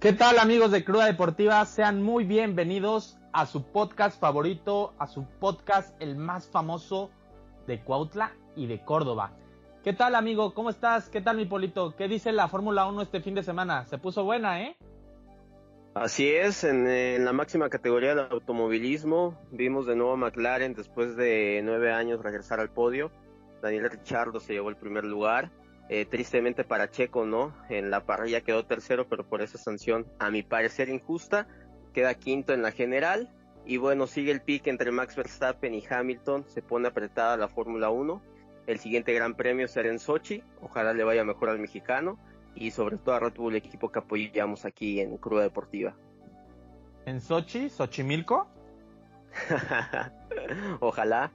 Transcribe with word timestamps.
¿Qué 0.00 0.14
tal 0.14 0.38
amigos 0.38 0.70
de 0.70 0.82
Cruda 0.82 1.04
Deportiva? 1.04 1.62
Sean 1.66 2.02
muy 2.02 2.24
bienvenidos 2.24 3.18
a 3.34 3.44
su 3.44 3.70
podcast 3.70 4.18
favorito, 4.18 4.94
a 4.98 5.06
su 5.06 5.26
podcast 5.26 5.94
el 6.00 6.16
más 6.16 6.48
famoso 6.48 7.10
de 7.66 7.82
Cuautla 7.84 8.32
y 8.56 8.66
de 8.66 8.82
Córdoba. 8.82 9.32
¿Qué 9.84 9.92
tal 9.92 10.14
amigo? 10.14 10.54
¿Cómo 10.54 10.70
estás? 10.70 11.10
¿Qué 11.10 11.20
tal 11.20 11.36
mi 11.36 11.44
Polito? 11.44 11.94
¿Qué 11.96 12.08
dice 12.08 12.32
la 12.32 12.48
Fórmula 12.48 12.86
1 12.86 13.02
este 13.02 13.20
fin 13.20 13.34
de 13.34 13.42
semana? 13.42 13.84
Se 13.84 13.98
puso 13.98 14.24
buena, 14.24 14.62
¿eh? 14.62 14.76
Así 15.92 16.30
es, 16.30 16.64
en, 16.64 17.22
la 17.22 17.34
máxima 17.34 17.68
categoría 17.68 18.14
del 18.14 18.20
automovilismo 18.30 19.38
vimos 19.50 19.84
de 19.86 19.96
nuevo 19.96 20.14
a 20.14 20.16
McLaren 20.16 20.72
después 20.72 21.14
de 21.14 21.60
nueve 21.62 21.92
años 21.92 22.22
regresar 22.22 22.58
al 22.58 22.70
podio. 22.70 23.10
Daniel 23.60 23.90
Ricciardo 23.90 24.40
se 24.40 24.54
llevó 24.54 24.70
el 24.70 24.76
primer 24.76 25.04
lugar. 25.04 25.50
Eh, 25.92 26.06
tristemente 26.06 26.62
para 26.62 26.88
Checo, 26.88 27.26
¿no? 27.26 27.52
En 27.68 27.90
la 27.90 28.06
parrilla 28.06 28.42
quedó 28.42 28.64
tercero, 28.64 29.08
pero 29.08 29.26
por 29.26 29.42
esa 29.42 29.58
sanción, 29.58 30.06
a 30.20 30.30
mi 30.30 30.44
parecer 30.44 30.88
injusta, 30.88 31.48
queda 31.92 32.14
quinto 32.14 32.52
en 32.54 32.62
la 32.62 32.70
general. 32.70 33.28
Y 33.66 33.76
bueno, 33.76 34.06
sigue 34.06 34.30
el 34.30 34.40
pique 34.40 34.70
entre 34.70 34.92
Max 34.92 35.16
Verstappen 35.16 35.74
y 35.74 35.84
Hamilton, 35.84 36.44
se 36.46 36.62
pone 36.62 36.86
apretada 36.86 37.36
la 37.36 37.48
Fórmula 37.48 37.90
1. 37.90 38.22
El 38.68 38.78
siguiente 38.78 39.12
gran 39.12 39.34
premio 39.34 39.66
será 39.66 39.88
en 39.88 39.98
Sochi, 39.98 40.44
ojalá 40.62 40.94
le 40.94 41.02
vaya 41.02 41.24
mejor 41.24 41.48
al 41.48 41.58
mexicano. 41.58 42.20
Y 42.54 42.70
sobre 42.70 42.96
todo 42.96 43.16
a 43.16 43.18
Red 43.18 43.34
Bull, 43.34 43.56
equipo 43.56 43.90
que 43.90 43.98
apoyamos 43.98 44.64
aquí 44.64 45.00
en 45.00 45.16
Cruda 45.16 45.42
Deportiva. 45.42 45.96
¿En 47.04 47.20
Sochi? 47.20 47.68
¿Xochimilco? 47.68 48.46
ojalá. 50.78 51.32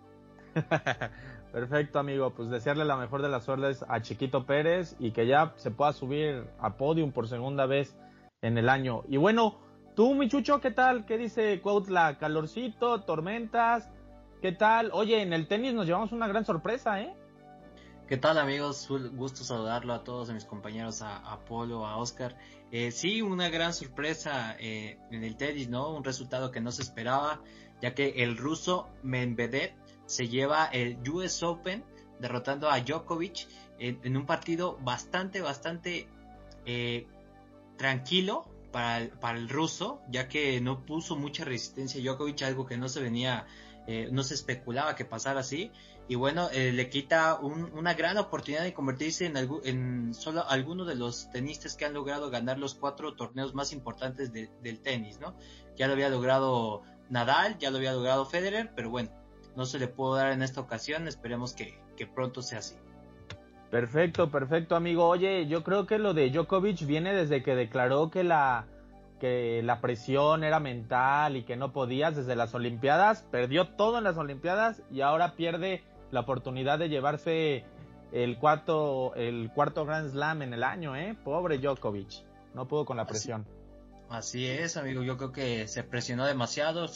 Perfecto, 1.55 1.99
amigo. 1.99 2.31
Pues 2.31 2.49
desearle 2.49 2.83
la 2.83 2.97
mejor 2.97 3.21
de 3.21 3.29
las 3.29 3.45
suertes 3.45 3.85
a 3.87 4.01
Chiquito 4.01 4.45
Pérez 4.45 4.97
y 4.99 5.11
que 5.11 5.25
ya 5.25 5.53
se 5.55 5.71
pueda 5.71 5.93
subir 5.93 6.45
a 6.59 6.75
podium 6.75 7.13
por 7.13 7.29
segunda 7.29 7.65
vez 7.65 7.95
en 8.41 8.57
el 8.57 8.67
año. 8.67 9.03
Y 9.07 9.15
bueno, 9.15 9.55
tú, 9.95 10.15
Michucho, 10.15 10.59
¿qué 10.59 10.71
tal? 10.71 11.05
¿Qué 11.05 11.17
dice 11.17 11.61
Cuautla? 11.61 12.17
¿Calorcito? 12.17 13.03
¿Tormentas? 13.03 13.89
¿Qué 14.41 14.51
tal? 14.51 14.89
Oye, 14.91 15.21
en 15.21 15.31
el 15.31 15.47
tenis 15.47 15.73
nos 15.73 15.85
llevamos 15.85 16.11
una 16.11 16.27
gran 16.27 16.43
sorpresa, 16.43 16.99
¿eh? 16.99 17.15
¿Qué 18.09 18.17
tal 18.17 18.37
amigos? 18.37 18.89
Gusto 19.13 19.45
saludarlo 19.45 19.93
a 19.93 20.03
todos, 20.03 20.29
a 20.29 20.33
mis 20.33 20.43
compañeros, 20.43 21.01
a, 21.01 21.19
Apolo, 21.19 21.87
a 21.87 21.95
Oscar. 21.95 22.35
Eh, 22.73 22.91
sí, 22.91 23.21
una 23.21 23.47
gran 23.47 23.73
sorpresa 23.73 24.57
eh, 24.59 24.99
en 25.09 25.23
el 25.23 25.37
tenis, 25.37 25.69
¿no? 25.69 25.95
Un 25.95 26.03
resultado 26.03 26.51
que 26.51 26.59
no 26.59 26.73
se 26.73 26.81
esperaba, 26.81 27.39
ya 27.81 27.95
que 27.95 28.23
el 28.23 28.35
ruso 28.35 28.89
Medvedev 29.03 29.73
se 30.05 30.27
lleva 30.27 30.65
el 30.65 30.97
US 31.09 31.43
Open 31.43 31.83
derrotando 32.19 32.69
a 32.69 32.79
Djokovic 32.79 33.47
en, 33.79 34.15
un 34.15 34.25
partido 34.25 34.77
bastante, 34.81 35.41
bastante 35.41 36.07
eh, 36.65 37.07
tranquilo 37.77 38.47
para 38.71 38.99
el, 38.99 39.09
para 39.09 39.37
el 39.37 39.49
ruso, 39.49 40.01
ya 40.09 40.27
que 40.27 40.59
no 40.61 40.85
puso 40.85 41.15
mucha 41.15 41.45
resistencia 41.45 42.01
Djokovic, 42.01 42.41
algo 42.43 42.65
que 42.65 42.77
no 42.77 42.89
se 42.89 43.01
venía, 43.01 43.45
eh, 43.87 44.09
no 44.11 44.23
se 44.23 44.33
especulaba 44.33 44.95
que 44.95 45.05
pasara 45.05 45.41
así. 45.41 45.71
Y 46.07 46.15
bueno, 46.15 46.49
eh, 46.51 46.71
le 46.71 46.89
quita 46.89 47.39
una 47.39 47.95
gran 47.95 48.17
oportunidad 48.19 48.63
de 48.63 48.75
convertirse 48.75 49.25
en, 49.25 49.35
en 49.63 50.13
solo 50.13 50.47
alguno 50.47 50.85
de 50.85 50.93
los 50.93 51.31
tenistas 51.31 51.75
que 51.75 51.85
han 51.85 51.95
logrado 51.95 52.29
ganar 52.29 52.59
los 52.59 52.75
cuatro 52.75 53.15
torneos 53.15 53.55
más 53.55 53.73
importantes 53.73 54.31
del 54.31 54.79
tenis, 54.81 55.19
¿no? 55.19 55.35
Ya 55.75 55.87
lo 55.87 55.93
había 55.93 56.09
logrado 56.09 56.83
Nadal, 57.09 57.57
ya 57.57 57.71
lo 57.71 57.77
había 57.77 57.93
logrado 57.93 58.25
Federer, 58.27 58.71
pero 58.75 58.91
bueno, 58.91 59.09
no 59.55 59.65
se 59.65 59.79
le 59.79 59.87
pudo 59.87 60.15
dar 60.15 60.31
en 60.31 60.41
esta 60.41 60.61
ocasión, 60.61 61.07
esperemos 61.07 61.53
que, 61.53 61.79
pronto 62.13 62.41
sea 62.41 62.59
así. 62.59 62.75
Perfecto, 63.71 64.29
perfecto 64.29 64.75
amigo. 64.75 65.07
Oye, 65.07 65.47
yo 65.47 65.63
creo 65.63 65.85
que 65.85 65.97
lo 65.97 66.13
de 66.13 66.29
Djokovic 66.29 66.85
viene 66.85 67.13
desde 67.13 67.43
que 67.43 67.55
declaró 67.55 68.09
que 68.09 68.23
la 68.23 68.67
que 69.19 69.61
la 69.63 69.79
presión 69.79 70.43
era 70.43 70.59
mental 70.59 71.37
y 71.37 71.43
que 71.43 71.55
no 71.55 71.71
podías 71.71 72.17
desde 72.17 72.35
las 72.35 72.53
Olimpiadas, 72.53 73.25
perdió 73.31 73.69
todo 73.69 73.97
en 73.97 74.03
las 74.03 74.17
Olimpiadas 74.17 74.83
y 74.91 75.01
ahora 75.01 75.35
pierde 75.35 75.83
la 76.11 76.19
oportunidad 76.21 76.79
de 76.79 76.89
llevarse 76.89 77.63
el 78.11 78.37
cuarto 78.37 79.15
el 79.15 79.51
cuarto 79.53 79.85
Grand 79.85 80.11
Slam 80.11 80.41
en 80.41 80.53
el 80.53 80.63
año, 80.63 80.97
eh. 80.97 81.15
Pobre 81.23 81.57
Djokovic, 81.59 82.25
no 82.53 82.67
pudo 82.67 82.85
con 82.85 82.97
la 82.97 83.05
presión. 83.05 83.41
Así 83.41 83.54
es, 84.33 84.77
amigo. 84.77 85.03
Yo 85.03 85.17
creo 85.17 85.31
que 85.31 85.67
se 85.67 85.83
presionó 85.83 86.25
demasiado. 86.25 86.87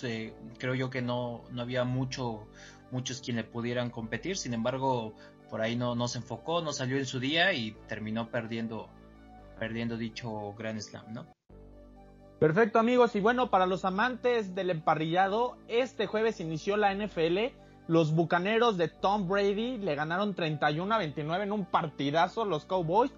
creo 0.58 0.76
yo 0.76 0.90
que 0.90 1.02
no, 1.02 1.44
no 1.52 1.62
había 1.62 1.84
mucho, 1.84 2.48
muchos 2.92 3.22
quienes 3.22 3.46
pudieran 3.46 3.90
competir. 3.90 4.38
Sin 4.38 4.54
embargo, 4.54 5.14
por 5.50 5.62
ahí 5.62 5.76
no, 5.76 5.96
no 5.96 6.08
se 6.08 6.20
enfocó, 6.20 6.62
no 6.62 6.74
salió 6.74 6.98
en 6.98 7.06
su 7.06 7.20
día 7.20 7.54
y 7.54 7.72
terminó 7.88 8.30
perdiendo, 8.30 8.90
perdiendo 9.60 9.98
dicho 9.98 10.54
Grand 10.58 10.80
Slam, 10.80 11.14
¿no? 11.14 11.26
Perfecto, 12.40 12.80
amigos. 12.80 13.16
Y 13.16 13.20
bueno, 13.20 13.50
para 13.50 13.66
los 13.66 13.84
amantes 13.84 14.56
del 14.56 14.70
emparrillado, 14.70 15.58
este 15.68 16.08
jueves 16.08 16.40
inició 16.40 16.78
la 16.78 16.94
NFL. 16.94 17.54
Los 17.88 18.14
bucaneros 18.14 18.78
de 18.78 18.88
Tom 18.88 19.28
Brady 19.28 19.78
le 19.78 19.96
ganaron 19.96 20.36
31 20.36 20.94
a 20.94 21.00
29 21.00 21.44
en 21.44 21.52
un 21.52 21.66
partidazo 21.66 22.46
los 22.46 22.66
Cowboys. 22.66 23.12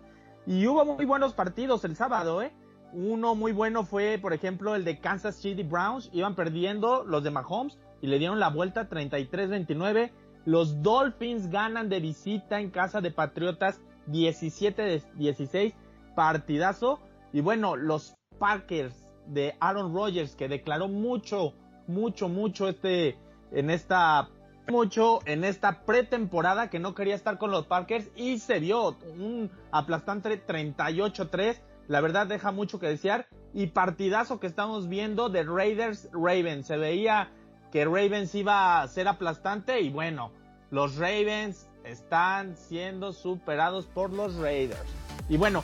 Y 0.47 0.66
hubo 0.66 0.84
muy 0.85 1.06
buenos 1.06 1.34
partidos 1.34 1.85
el 1.85 1.96
sábado, 1.96 2.41
¿eh? 2.41 2.52
Uno 2.94 3.35
muy 3.35 3.52
bueno 3.53 3.85
fue, 3.85 4.18
por 4.18 4.34
ejemplo, 4.34 4.75
el 4.75 4.84
de 4.84 5.00
Kansas 5.00 5.35
City 5.35 5.63
Browns. 5.63 6.09
Iban 6.13 6.35
perdiendo 6.35 7.03
los 7.06 7.24
de 7.24 7.31
Mahomes 7.31 7.78
y 8.02 8.07
le 8.07 8.19
dieron 8.19 8.40
la 8.40 8.50
vuelta 8.50 8.90
33-29. 8.90 10.12
Los 10.46 10.81
Dolphins 10.81 11.50
ganan 11.50 11.88
de 11.90 12.00
visita 12.00 12.59
en 12.59 12.69
casa 12.69 13.00
de 13.00 13.12
Patriotas 13.12 13.79
17-16. 14.07 15.74
Partidazo. 16.16 17.00
Y 17.31 17.41
bueno, 17.41 17.75
los 17.78 18.16
Packers 18.40 18.96
de 19.28 19.56
Aaron 19.59 19.94
Rodgers 19.94 20.35
que 20.35 20.50
declaró 20.50 20.88
mucho, 20.88 21.53
mucho, 21.88 22.28
mucho 22.28 22.68
este, 22.68 23.18
en 23.52 23.69
esta, 23.69 24.29
mucho 24.68 25.19
en 25.25 25.44
esta 25.44 25.84
pretemporada 25.85 26.69
que 26.69 26.79
no 26.79 26.94
quería 26.96 27.16
estar 27.16 27.38
con 27.38 27.52
los 27.52 27.68
Packers 27.68 28.09
y 28.16 28.40
se 28.40 28.59
dio 28.59 28.97
un 29.18 29.50
aplastante 29.72 30.46
38-3 30.46 31.62
la 31.91 32.00
verdad 32.00 32.25
deja 32.25 32.53
mucho 32.53 32.79
que 32.79 32.88
desear. 32.88 33.28
Y 33.53 33.68
partidazo 33.68 34.40
que 34.40 34.47
estamos 34.47 34.88
viendo 34.88 35.28
de 35.28 35.44
Raiders 35.44 36.07
Ravens. 36.13 36.66
Se 36.66 36.78
veía 36.78 37.29
que 37.69 37.84
Ravens 37.84 38.34
iba 38.34 38.81
a 38.81 38.88
ser 38.88 39.09
aplastante 39.09 39.81
y 39.81 39.90
bueno, 39.90 40.31
los 40.69 40.96
Ravens 40.96 41.68
están 41.84 42.56
siendo 42.56 43.12
superados 43.12 43.88
por 43.88 44.13
los 44.13 44.35
Raiders. 44.35 44.90
Y 45.28 45.35
bueno, 45.35 45.63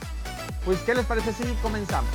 pues 0.65 0.81
¿qué 0.81 0.95
les 0.95 1.05
parece 1.05 1.31
si 1.31 1.49
comenzamos? 1.61 2.11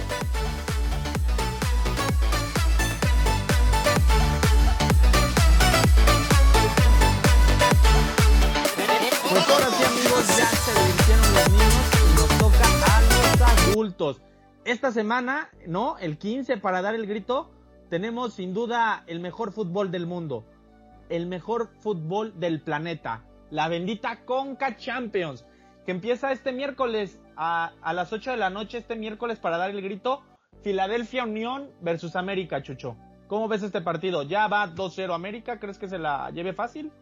Esta 14.65 14.93
semana, 14.93 15.51
¿no? 15.67 15.99
El 15.99 16.19
15 16.19 16.57
para 16.57 16.83
dar 16.83 16.95
el 16.95 17.07
grito, 17.07 17.51
tenemos 17.89 18.35
sin 18.35 18.55
duda 18.55 19.05
el 19.07 19.21
mejor 19.21 19.53
fútbol 19.53 19.91
del 19.91 20.07
mundo, 20.07 20.45
el 21.09 21.27
mejor 21.27 21.71
fútbol 21.81 22.39
del 22.39 22.61
planeta, 22.61 23.25
la 23.51 23.69
bendita 23.69 24.25
Conca 24.25 24.77
Champions, 24.77 25.45
que 25.85 25.93
empieza 25.93 26.33
este 26.33 26.53
miércoles 26.53 27.21
a, 27.37 27.73
a 27.83 27.93
las 27.93 28.13
8 28.13 28.31
de 28.33 28.37
la 28.37 28.51
noche, 28.51 28.79
este 28.79 28.97
miércoles 28.97 29.39
para 29.39 29.59
dar 29.59 29.71
el 29.71 29.83
grito, 29.83 30.23
Filadelfia 30.63 31.25
Unión 31.25 31.71
versus 31.81 32.15
América, 32.15 32.63
Chucho. 32.63 32.97
¿Cómo 33.27 33.49
ves 33.49 33.63
este 33.63 33.81
partido? 33.81 34.23
¿Ya 34.23 34.47
va 34.47 34.69
2-0 34.69 35.15
América? 35.15 35.59
¿Crees 35.59 35.79
que 35.79 35.89
se 35.89 35.99
la 35.99 36.31
lleve 36.31 36.53
fácil? 36.53 36.93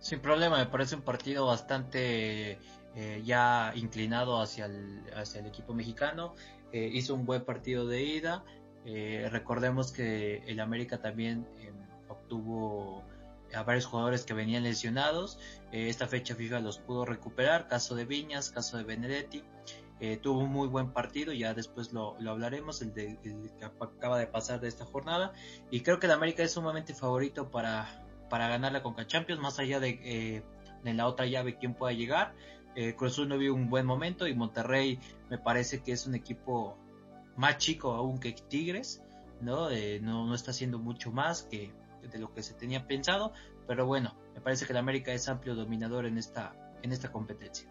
Sin 0.00 0.20
problema, 0.20 0.58
me 0.58 0.66
parece 0.66 0.94
un 0.94 1.02
partido 1.02 1.46
bastante 1.46 2.58
eh, 2.94 3.22
ya 3.24 3.72
inclinado 3.74 4.40
hacia 4.40 4.66
el, 4.66 5.02
hacia 5.14 5.40
el 5.40 5.46
equipo 5.46 5.74
mexicano. 5.74 6.34
Eh, 6.72 6.90
hizo 6.92 7.14
un 7.14 7.26
buen 7.26 7.44
partido 7.44 7.86
de 7.86 8.02
ida. 8.02 8.44
Eh, 8.84 9.28
recordemos 9.30 9.92
que 9.92 10.38
el 10.46 10.60
América 10.60 11.00
también 11.00 11.46
em, 11.58 11.74
obtuvo 12.08 13.04
a 13.54 13.62
varios 13.62 13.86
jugadores 13.86 14.24
que 14.24 14.34
venían 14.34 14.62
lesionados. 14.62 15.38
esta 15.72 16.06
fecha 16.06 16.34
FIFA 16.34 16.60
los 16.60 16.78
pudo 16.78 17.04
recuperar. 17.04 17.66
Caso 17.66 17.94
de 17.94 18.04
Viñas, 18.04 18.50
caso 18.50 18.76
de 18.78 18.84
Benedetti. 18.84 19.42
tuvo 20.22 20.40
un 20.40 20.50
muy 20.50 20.68
buen 20.68 20.92
partido, 20.92 21.32
ya 21.32 21.54
después 21.54 21.92
lo, 21.92 22.16
hablaremos, 22.28 22.82
el, 22.82 22.94
de, 22.94 23.18
el, 23.24 23.50
que 23.58 23.64
acaba 23.64 24.18
de 24.18 24.26
pasar 24.26 24.60
de 24.60 24.68
esta 24.68 24.84
jornada. 24.84 25.32
Y 25.70 25.80
creo 25.80 25.98
que 25.98 26.06
el 26.06 26.12
América 26.12 26.42
es 26.42 26.52
sumamente 26.52 26.94
favorito 26.94 27.50
para, 27.50 28.07
para 28.28 28.48
ganar 28.48 28.72
la 28.72 28.82
Conca 28.82 29.06
Champions, 29.06 29.40
más 29.40 29.58
allá 29.58 29.80
de 29.80 30.00
eh, 30.02 30.42
en 30.84 30.96
la 30.96 31.06
otra 31.06 31.26
llave 31.26 31.56
quién 31.56 31.74
pueda 31.74 31.92
llegar. 31.92 32.34
Eh, 32.74 32.94
Cruz 32.94 33.12
Azul 33.12 33.28
no 33.28 33.38
vio 33.38 33.54
un 33.54 33.70
buen 33.70 33.86
momento 33.86 34.26
y 34.26 34.34
Monterrey 34.34 35.00
me 35.30 35.38
parece 35.38 35.82
que 35.82 35.92
es 35.92 36.06
un 36.06 36.14
equipo 36.14 36.78
más 37.36 37.58
chico 37.58 37.92
aún 37.92 38.18
que 38.18 38.32
Tigres, 38.32 39.02
¿no? 39.40 39.70
Eh, 39.70 40.00
no, 40.00 40.26
no 40.26 40.34
está 40.34 40.50
haciendo 40.50 40.78
mucho 40.78 41.10
más 41.10 41.42
que 41.42 41.72
de 42.02 42.18
lo 42.18 42.32
que 42.32 42.42
se 42.42 42.54
tenía 42.54 42.86
pensado, 42.86 43.32
pero 43.66 43.86
bueno, 43.86 44.14
me 44.34 44.40
parece 44.40 44.66
que 44.66 44.72
el 44.72 44.78
América 44.78 45.12
es 45.12 45.28
amplio 45.28 45.54
dominador 45.54 46.06
en 46.06 46.18
esta, 46.18 46.54
en 46.82 46.92
esta 46.92 47.10
competencia. 47.10 47.68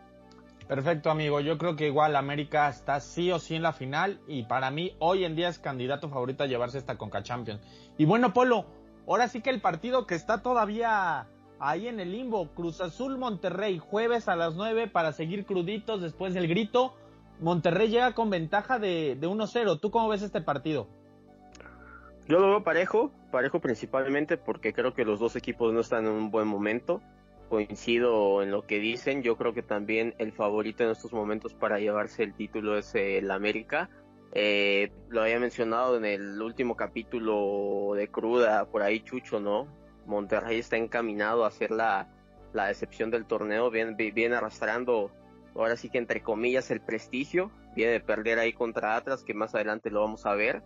Perfecto, 0.68 1.10
amigo. 1.10 1.40
Yo 1.40 1.58
creo 1.58 1.78
que 1.78 1.88
igual 1.88 2.16
América 2.18 2.68
está 2.68 3.00
sí 3.00 3.32
o 3.32 3.40
sí 3.40 3.56
en 3.56 3.62
la 3.62 3.72
final 3.72 4.20
y 4.28 4.44
para 4.44 4.70
mí 4.70 4.96
hoy 5.00 5.24
en 5.24 5.36
día 5.36 5.48
es 5.48 5.60
candidato 5.60 6.10
favorito 6.10 6.44
a 6.44 6.48
llevarse 6.48 6.78
esta 6.78 6.98
Conca 6.98 7.24
Champions. 7.24 7.62
Y 7.98 8.04
bueno, 8.04 8.34
Polo, 8.34 8.66
ahora 9.08 9.28
sí 9.28 9.42
que 9.42 9.50
el 9.50 9.62
partido 9.62 10.06
que 10.06 10.16
está 10.16 10.42
todavía 10.42 11.28
ahí 11.60 11.88
en 11.88 12.00
el 12.00 12.12
limbo, 12.12 12.50
Cruz 12.54 12.82
Azul 12.82 13.18
Monterrey, 13.18 13.80
jueves 13.80 14.28
a 14.28 14.36
las 14.36 14.56
9 14.56 14.88
para 14.88 15.12
seguir 15.12 15.46
cruditos 15.46 16.02
después 16.02 16.34
del 16.34 16.48
grito. 16.48 16.94
Monterrey 17.40 17.90
llega 17.90 18.14
con 18.14 18.30
ventaja 18.30 18.80
de, 18.80 19.16
de 19.20 19.28
1-0. 19.28 19.80
¿Tú 19.80 19.92
cómo 19.92 20.10
ves 20.10 20.22
este 20.22 20.42
partido? 20.42 20.88
Yo 22.28 22.40
lo 22.40 22.50
veo 22.50 22.64
parejo, 22.64 23.12
parejo 23.32 23.62
principalmente 23.62 24.38
porque 24.38 24.74
creo 24.74 24.94
que 24.94 25.06
los 25.06 25.20
dos 25.20 25.36
equipos 25.36 25.74
no 25.74 25.80
están 25.80 26.06
en 26.06 26.12
un 26.12 26.30
buen 26.30 26.48
momento 26.48 27.02
coincido 27.48 28.44
en 28.44 28.52
lo 28.52 28.64
que 28.64 28.80
dicen. 28.80 29.24
Yo 29.24 29.38
creo 29.38 29.54
que 29.54 29.64
también 29.64 30.14
el 30.18 30.32
favorito 30.34 30.84
en 30.84 30.92
estos 30.92 31.14
momentos 31.14 31.54
para 31.54 31.80
llevarse 31.80 32.24
el 32.24 32.34
título 32.34 32.78
es 32.78 32.94
el 32.96 33.32
América. 33.32 33.90
Eh, 34.34 34.92
lo 35.10 35.22
había 35.22 35.40
mencionado 35.40 35.98
en 35.98 36.06
el 36.06 36.42
último 36.42 36.76
capítulo 36.76 37.94
de 37.96 38.08
Cruda, 38.10 38.66
por 38.66 38.84
ahí 38.84 39.00
Chucho, 39.00 39.40
¿no? 39.40 39.68
Monterrey 40.06 40.60
está 40.60 40.78
encaminado 40.78 41.46
a 41.46 41.52
ser 41.52 41.72
la, 41.72 42.08
la 42.54 42.68
decepción 42.68 43.12
del 43.12 43.26
torneo, 43.26 43.70
viene, 43.70 43.94
viene 44.12 44.36
arrastrando, 44.36 45.12
ahora 45.56 45.76
sí 45.76 45.90
que 45.90 45.98
entre 45.98 46.22
comillas, 46.22 46.72
el 46.72 46.82
prestigio, 46.82 47.52
viene 47.76 47.94
de 47.94 48.00
perder 48.00 48.40
ahí 48.40 48.54
contra 48.54 48.96
Atlas, 48.96 49.24
que 49.24 49.34
más 49.34 49.56
adelante 49.56 49.92
lo 49.92 50.02
vamos 50.02 50.26
a 50.26 50.36
ver. 50.36 50.64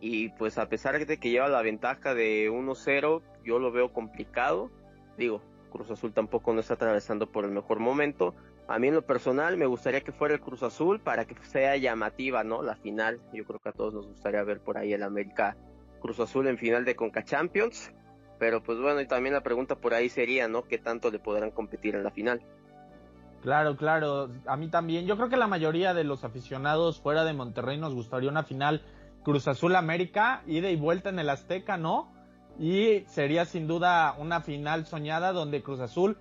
Y 0.00 0.30
pues 0.30 0.58
a 0.58 0.68
pesar 0.68 1.04
de 1.04 1.18
que 1.18 1.30
lleva 1.30 1.48
la 1.48 1.62
ventaja 1.62 2.14
de 2.14 2.50
1-0, 2.50 3.22
yo 3.44 3.58
lo 3.58 3.72
veo 3.72 3.92
complicado. 3.92 4.70
Digo, 5.16 5.40
Cruz 5.70 5.90
Azul 5.90 6.12
tampoco 6.12 6.52
no 6.52 6.60
está 6.60 6.74
atravesando 6.74 7.30
por 7.30 7.44
el 7.44 7.50
mejor 7.50 7.78
momento. 7.80 8.34
A 8.66 8.78
mí 8.78 8.88
en 8.88 8.94
lo 8.94 9.02
personal 9.02 9.56
me 9.56 9.66
gustaría 9.66 10.00
que 10.00 10.12
fuera 10.12 10.34
el 10.34 10.40
Cruz 10.40 10.62
Azul 10.62 11.00
para 11.00 11.26
que 11.26 11.34
sea 11.44 11.76
llamativa, 11.76 12.44
¿no? 12.44 12.62
La 12.62 12.76
final. 12.76 13.20
Yo 13.32 13.44
creo 13.44 13.58
que 13.58 13.68
a 13.68 13.72
todos 13.72 13.92
nos 13.92 14.06
gustaría 14.06 14.42
ver 14.42 14.60
por 14.60 14.78
ahí 14.78 14.92
el 14.92 15.02
América 15.02 15.56
Cruz 16.00 16.18
Azul 16.20 16.46
en 16.46 16.56
final 16.56 16.84
de 16.84 16.96
Conca 16.96 17.24
Champions. 17.24 17.92
Pero 18.38 18.62
pues 18.62 18.78
bueno, 18.80 19.00
y 19.00 19.06
también 19.06 19.34
la 19.34 19.42
pregunta 19.42 19.76
por 19.76 19.94
ahí 19.94 20.08
sería, 20.08 20.48
¿no? 20.48 20.62
¿Qué 20.62 20.78
tanto 20.78 21.10
le 21.10 21.18
podrán 21.18 21.50
competir 21.50 21.94
en 21.94 22.04
la 22.04 22.10
final? 22.10 22.42
Claro, 23.42 23.76
claro. 23.76 24.30
A 24.46 24.56
mí 24.56 24.68
también. 24.68 25.06
Yo 25.06 25.16
creo 25.16 25.28
que 25.28 25.36
la 25.36 25.46
mayoría 25.46 25.92
de 25.92 26.04
los 26.04 26.24
aficionados 26.24 27.00
fuera 27.00 27.24
de 27.24 27.34
Monterrey 27.34 27.76
nos 27.76 27.94
gustaría 27.94 28.30
una 28.30 28.44
final 28.44 28.82
Cruz 29.22 29.46
Azul 29.46 29.76
América, 29.76 30.42
ida 30.46 30.70
y 30.70 30.76
vuelta 30.76 31.10
en 31.10 31.18
el 31.18 31.28
Azteca, 31.28 31.76
¿no? 31.76 32.12
Y 32.58 33.00
sería 33.06 33.44
sin 33.44 33.66
duda 33.66 34.14
una 34.18 34.40
final 34.40 34.86
soñada 34.86 35.32
donde 35.32 35.62
Cruz 35.62 35.80
Azul, 35.80 36.16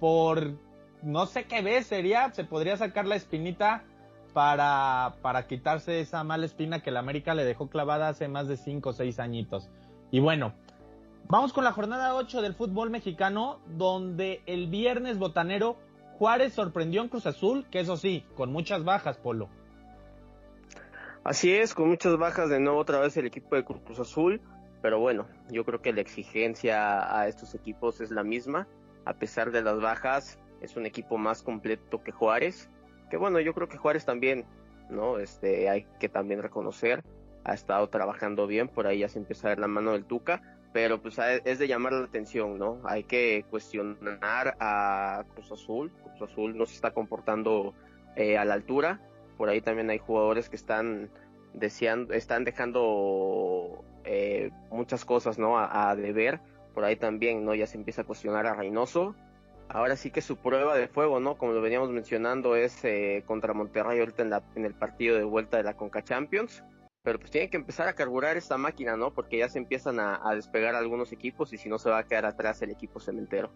por 0.00 0.58
no 1.04 1.26
sé 1.26 1.44
qué 1.44 1.62
vez 1.62 1.86
sería, 1.86 2.32
se 2.32 2.44
podría 2.44 2.76
sacar 2.76 3.06
la 3.06 3.16
espinita 3.16 3.84
para, 4.32 5.14
para 5.22 5.46
quitarse 5.46 6.00
esa 6.00 6.24
mala 6.24 6.46
espina 6.46 6.82
que 6.82 6.90
la 6.90 7.00
América 7.00 7.34
le 7.34 7.44
dejó 7.44 7.68
clavada 7.68 8.08
hace 8.08 8.28
más 8.28 8.48
de 8.48 8.56
5 8.56 8.88
o 8.88 8.92
6 8.92 9.18
añitos. 9.20 9.70
Y 10.10 10.20
bueno, 10.20 10.54
vamos 11.28 11.52
con 11.52 11.64
la 11.64 11.72
jornada 11.72 12.14
8 12.14 12.42
del 12.42 12.54
fútbol 12.54 12.90
mexicano, 12.90 13.60
donde 13.66 14.42
el 14.46 14.68
viernes 14.68 15.18
botanero 15.18 15.76
Juárez 16.18 16.52
sorprendió 16.52 17.02
en 17.02 17.08
Cruz 17.08 17.26
Azul, 17.26 17.66
que 17.70 17.80
eso 17.80 17.96
sí, 17.96 18.24
con 18.36 18.52
muchas 18.52 18.84
bajas, 18.84 19.18
Polo. 19.18 19.48
Así 21.22 21.52
es, 21.52 21.74
con 21.74 21.88
muchas 21.88 22.16
bajas 22.16 22.50
de 22.50 22.60
nuevo 22.60 22.78
otra 22.78 23.00
vez 23.00 23.16
el 23.16 23.26
equipo 23.26 23.56
de 23.56 23.64
Cruz 23.64 23.98
Azul 23.98 24.40
pero 24.84 24.98
bueno, 24.98 25.26
yo 25.48 25.64
creo 25.64 25.80
que 25.80 25.94
la 25.94 26.02
exigencia 26.02 27.18
a 27.18 27.26
estos 27.26 27.54
equipos 27.54 28.02
es 28.02 28.10
la 28.10 28.22
misma, 28.22 28.68
a 29.06 29.14
pesar 29.14 29.50
de 29.50 29.62
las 29.62 29.80
bajas, 29.80 30.38
es 30.64 30.76
un 30.76 30.86
equipo 30.86 31.18
más 31.18 31.42
completo 31.42 32.02
que 32.02 32.12
Juárez, 32.12 32.70
que 33.10 33.16
bueno, 33.16 33.40
yo 33.40 33.54
creo 33.54 33.68
que 33.68 33.78
Juárez 33.78 34.04
también, 34.04 34.44
¿no? 34.90 35.18
Este, 35.18 35.68
hay 35.68 35.86
que 36.00 36.08
también 36.08 36.42
reconocer, 36.42 37.02
ha 37.44 37.54
estado 37.54 37.88
trabajando 37.88 38.46
bien, 38.46 38.68
por 38.68 38.86
ahí 38.86 39.00
ya 39.00 39.08
se 39.08 39.18
empieza 39.18 39.48
a 39.48 39.50
ver 39.50 39.58
la 39.58 39.68
mano 39.68 39.92
del 39.92 40.04
Tuca, 40.04 40.42
pero 40.72 41.00
pues 41.00 41.18
es 41.44 41.58
de 41.58 41.68
llamar 41.68 41.92
la 41.92 42.04
atención, 42.04 42.58
¿no? 42.58 42.80
Hay 42.84 43.04
que 43.04 43.44
cuestionar 43.50 44.56
a 44.58 45.24
Cruz 45.34 45.52
Azul, 45.52 45.92
Cruz 46.02 46.30
Azul 46.30 46.56
no 46.56 46.66
se 46.66 46.74
está 46.74 46.90
comportando 46.90 47.74
eh, 48.16 48.38
a 48.38 48.44
la 48.44 48.54
altura, 48.54 49.00
por 49.36 49.48
ahí 49.48 49.60
también 49.60 49.90
hay 49.90 49.98
jugadores 49.98 50.48
que 50.48 50.56
están 50.56 51.10
deseando, 51.52 52.12
están 52.14 52.44
dejando 52.44 53.84
eh, 54.04 54.50
muchas 54.70 55.04
cosas, 55.04 55.38
¿no? 55.38 55.58
A, 55.58 55.94
deber. 55.96 56.40
Por 56.74 56.84
ahí 56.84 56.96
también, 56.96 57.44
¿no? 57.44 57.54
Ya 57.54 57.66
se 57.66 57.78
empieza 57.78 58.02
a 58.02 58.04
cuestionar 58.04 58.46
a 58.46 58.54
Reynoso. 58.54 59.14
Ahora 59.74 59.96
sí 59.96 60.12
que 60.12 60.22
su 60.22 60.36
prueba 60.36 60.76
de 60.76 60.86
fuego, 60.86 61.18
¿no? 61.18 61.36
Como 61.36 61.50
lo 61.50 61.60
veníamos 61.60 61.90
mencionando, 61.90 62.54
es 62.54 62.84
eh, 62.84 63.24
contra 63.26 63.54
Monterrey 63.54 63.98
ahorita 63.98 64.22
en, 64.22 64.30
la, 64.30 64.40
en 64.54 64.64
el 64.64 64.72
partido 64.72 65.16
de 65.16 65.24
vuelta 65.24 65.56
de 65.56 65.64
la 65.64 65.76
Conca 65.76 66.00
Champions. 66.00 66.62
Pero 67.02 67.18
pues 67.18 67.32
tiene 67.32 67.50
que 67.50 67.56
empezar 67.56 67.88
a 67.88 67.94
carburar 67.94 68.36
esta 68.36 68.56
máquina, 68.56 68.96
¿no? 68.96 69.12
Porque 69.12 69.38
ya 69.38 69.48
se 69.48 69.58
empiezan 69.58 69.98
a, 69.98 70.20
a 70.22 70.36
despegar 70.36 70.76
algunos 70.76 71.10
equipos 71.10 71.52
y 71.52 71.58
si 71.58 71.68
no 71.68 71.80
se 71.80 71.90
va 71.90 71.98
a 71.98 72.04
quedar 72.04 72.24
atrás 72.24 72.62
el 72.62 72.70
equipo 72.70 73.00
cementero. 73.00 73.50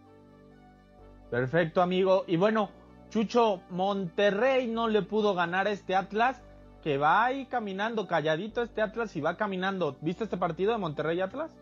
Perfecto, 1.30 1.82
amigo. 1.82 2.24
Y 2.26 2.36
bueno, 2.36 2.70
Chucho, 3.10 3.62
Monterrey 3.70 4.66
no 4.66 4.88
le 4.88 5.02
pudo 5.02 5.36
ganar 5.36 5.68
a 5.68 5.70
este 5.70 5.94
Atlas 5.94 6.42
que 6.82 6.98
va 6.98 7.26
ahí 7.26 7.46
caminando, 7.46 8.08
calladito 8.08 8.62
este 8.62 8.82
Atlas 8.82 9.14
y 9.14 9.20
va 9.20 9.36
caminando. 9.36 9.96
¿Viste 10.00 10.24
este 10.24 10.36
partido 10.36 10.72
de 10.72 10.78
Monterrey 10.78 11.20
Atlas? 11.20 11.52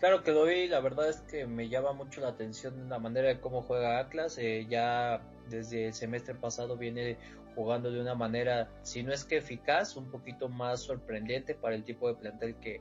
Claro 0.00 0.22
que 0.22 0.32
lo 0.32 0.44
vi, 0.44 0.68
la 0.68 0.80
verdad 0.80 1.08
es 1.08 1.20
que 1.22 1.46
me 1.46 1.68
llama 1.68 1.92
mucho 1.92 2.20
la 2.20 2.28
atención 2.28 2.88
la 2.88 2.98
manera 2.98 3.28
de 3.28 3.40
cómo 3.40 3.62
juega 3.62 3.98
Atlas. 3.98 4.36
Eh, 4.38 4.66
ya 4.68 5.22
desde 5.48 5.86
el 5.86 5.94
semestre 5.94 6.34
pasado 6.34 6.76
viene 6.76 7.16
jugando 7.54 7.90
de 7.90 8.00
una 8.00 8.14
manera, 8.14 8.68
si 8.82 9.02
no 9.02 9.12
es 9.12 9.24
que 9.24 9.36
eficaz, 9.36 9.96
un 9.96 10.10
poquito 10.10 10.48
más 10.48 10.80
sorprendente 10.80 11.54
para 11.54 11.76
el 11.76 11.84
tipo 11.84 12.08
de 12.08 12.14
plantel 12.14 12.56
que, 12.56 12.80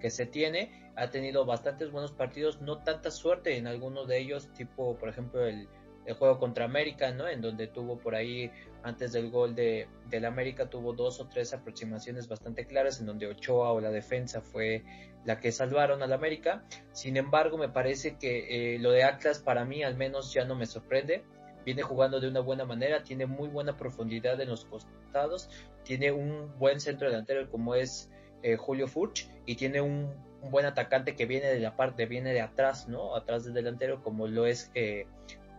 que 0.00 0.10
se 0.10 0.26
tiene. 0.26 0.92
Ha 0.96 1.10
tenido 1.10 1.46
bastantes 1.46 1.90
buenos 1.90 2.12
partidos, 2.12 2.60
no 2.60 2.78
tanta 2.78 3.10
suerte 3.10 3.56
en 3.56 3.66
algunos 3.66 4.06
de 4.06 4.18
ellos, 4.18 4.52
tipo 4.52 4.96
por 4.98 5.08
ejemplo 5.08 5.46
el, 5.46 5.66
el 6.06 6.14
juego 6.14 6.38
contra 6.38 6.64
América, 6.64 7.12
¿no? 7.12 7.28
En 7.28 7.40
donde 7.40 7.66
tuvo 7.66 7.98
por 7.98 8.14
ahí, 8.14 8.50
antes 8.82 9.12
del 9.12 9.30
gol 9.30 9.54
de, 9.54 9.88
del 10.08 10.24
América, 10.24 10.68
tuvo 10.68 10.92
dos 10.92 11.20
o 11.20 11.28
tres 11.28 11.52
aproximaciones 11.52 12.28
bastante 12.28 12.66
claras, 12.66 13.00
en 13.00 13.06
donde 13.06 13.26
Ochoa 13.26 13.72
o 13.72 13.80
la 13.80 13.90
defensa 13.90 14.40
fue 14.40 14.82
la 15.24 15.38
que 15.38 15.52
salvaron 15.52 16.02
al 16.02 16.12
América. 16.12 16.64
Sin 16.92 17.16
embargo, 17.16 17.58
me 17.58 17.68
parece 17.68 18.16
que 18.16 18.74
eh, 18.74 18.78
lo 18.78 18.90
de 18.90 19.04
Atlas 19.04 19.38
para 19.38 19.64
mí 19.64 19.82
al 19.82 19.96
menos 19.96 20.32
ya 20.32 20.44
no 20.44 20.54
me 20.54 20.66
sorprende. 20.66 21.22
Viene 21.64 21.82
jugando 21.82 22.20
de 22.20 22.28
una 22.28 22.40
buena 22.40 22.64
manera, 22.64 23.02
tiene 23.02 23.26
muy 23.26 23.48
buena 23.48 23.76
profundidad 23.76 24.40
en 24.40 24.48
los 24.48 24.64
costados, 24.64 25.50
tiene 25.84 26.10
un 26.10 26.58
buen 26.58 26.80
centro 26.80 27.10
delantero 27.10 27.50
como 27.50 27.74
es 27.74 28.10
eh, 28.42 28.56
Julio 28.56 28.88
Furch 28.88 29.28
y 29.44 29.56
tiene 29.56 29.82
un, 29.82 30.10
buen 30.42 30.64
atacante 30.64 31.14
que 31.14 31.26
viene 31.26 31.48
de 31.48 31.60
la 31.60 31.76
parte, 31.76 32.06
viene 32.06 32.32
de 32.32 32.40
atrás, 32.40 32.88
¿no? 32.88 33.14
Atrás 33.14 33.44
del 33.44 33.54
delantero 33.54 34.02
como 34.02 34.26
lo 34.26 34.46
es 34.46 34.70
eh, 34.74 35.06